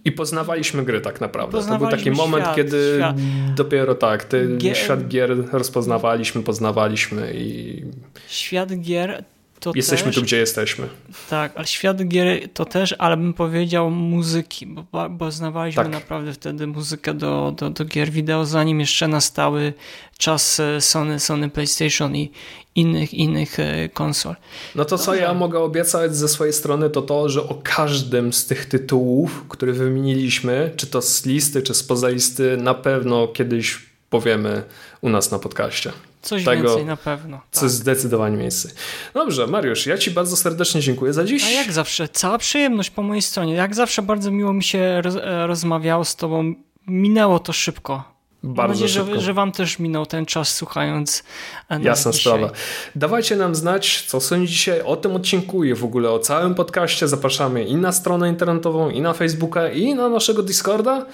[0.05, 1.53] I poznawaliśmy gry tak naprawdę.
[1.63, 3.17] To był taki Poznawaliśmy moment, świat, kiedy świat.
[3.57, 7.83] dopiero tak, Gier- świat gier rozpoznawaliśmy, poznawaliśmy i
[8.29, 9.25] świat gier
[9.61, 10.89] to jesteśmy też, tu, gdzie jesteśmy.
[11.31, 15.93] Tak, ale świat gier to też, ale bym powiedział muzyki, bo, bo znawaliśmy Tak.
[15.93, 19.73] naprawdę wtedy muzykę do, do, do gier wideo, zanim jeszcze nastały
[20.19, 22.31] czas e, Sony, Sony PlayStation i
[22.75, 24.37] innych, innych e, konsol.
[24.75, 25.21] No to co Dobrze.
[25.23, 29.73] ja mogę obiecać ze swojej strony, to to, że o każdym z tych tytułów, które
[29.73, 33.79] wymieniliśmy, czy to z listy, czy spoza listy, na pewno kiedyś
[34.11, 34.63] powiemy
[35.01, 35.93] u nas na podcaście.
[36.27, 37.41] Coś Tego, więcej na pewno.
[37.51, 37.63] Co Tak.
[37.63, 38.69] jest zdecydowanie miejsce.
[39.15, 41.45] Dobrze, Mariusz, ja Ci bardzo serdecznie dziękuję za dziś.
[41.45, 43.55] A jak zawsze, cała przyjemność po mojej stronie.
[43.55, 46.55] Jak zawsze bardzo miło mi się roz, e, rozmawiało z tobą.
[46.87, 48.16] Minęło to szybko.
[48.47, 49.15] Mam Bardzo nadzieję, szybko.
[49.15, 51.25] że, że wam też minął ten czas słuchając
[51.71, 52.33] e, Jasna dzisiaj.
[52.33, 52.53] sprawa.
[52.95, 57.09] Dawajcie nam znać, co sądzicie o tym odcinku i w ogóle o całym podcaście.
[57.09, 61.07] Zapraszamy i na stronę internetową, i na Facebooka, i na naszego Discorda.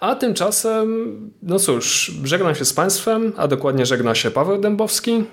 [0.00, 5.24] A tymczasem, no cóż, żegnam się z Państwem, a dokładnie żegna się Paweł Dębowski.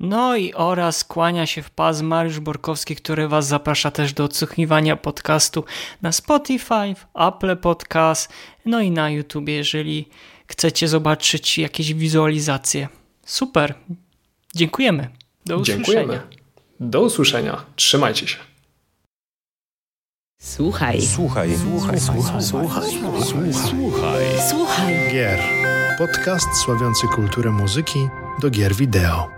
[0.00, 4.96] No i oraz kłania się w pas Mariusz Borkowski, który Was zaprasza też do odsłuchiwania
[4.96, 5.64] podcastu
[6.02, 8.32] na Spotify, Apple Podcast,
[8.64, 10.08] no i na YouTube, jeżeli
[10.46, 12.88] chcecie zobaczyć jakieś wizualizacje.
[13.26, 13.74] Super.
[14.54, 15.08] Dziękujemy.
[15.46, 15.84] Do usłyszenia.
[15.84, 16.20] Dziękujemy.
[16.80, 17.64] Do usłyszenia.
[17.76, 18.36] Trzymajcie się.
[20.40, 22.82] Słuchaj, Słuchaj, słuchaj, słuchaj, słuchaj,
[23.52, 24.24] słuchaj.
[24.50, 24.94] słuchaj.
[25.12, 25.40] Gier.
[25.98, 27.98] Podcast sławiący kulturę muzyki
[28.40, 29.37] do gier wideo.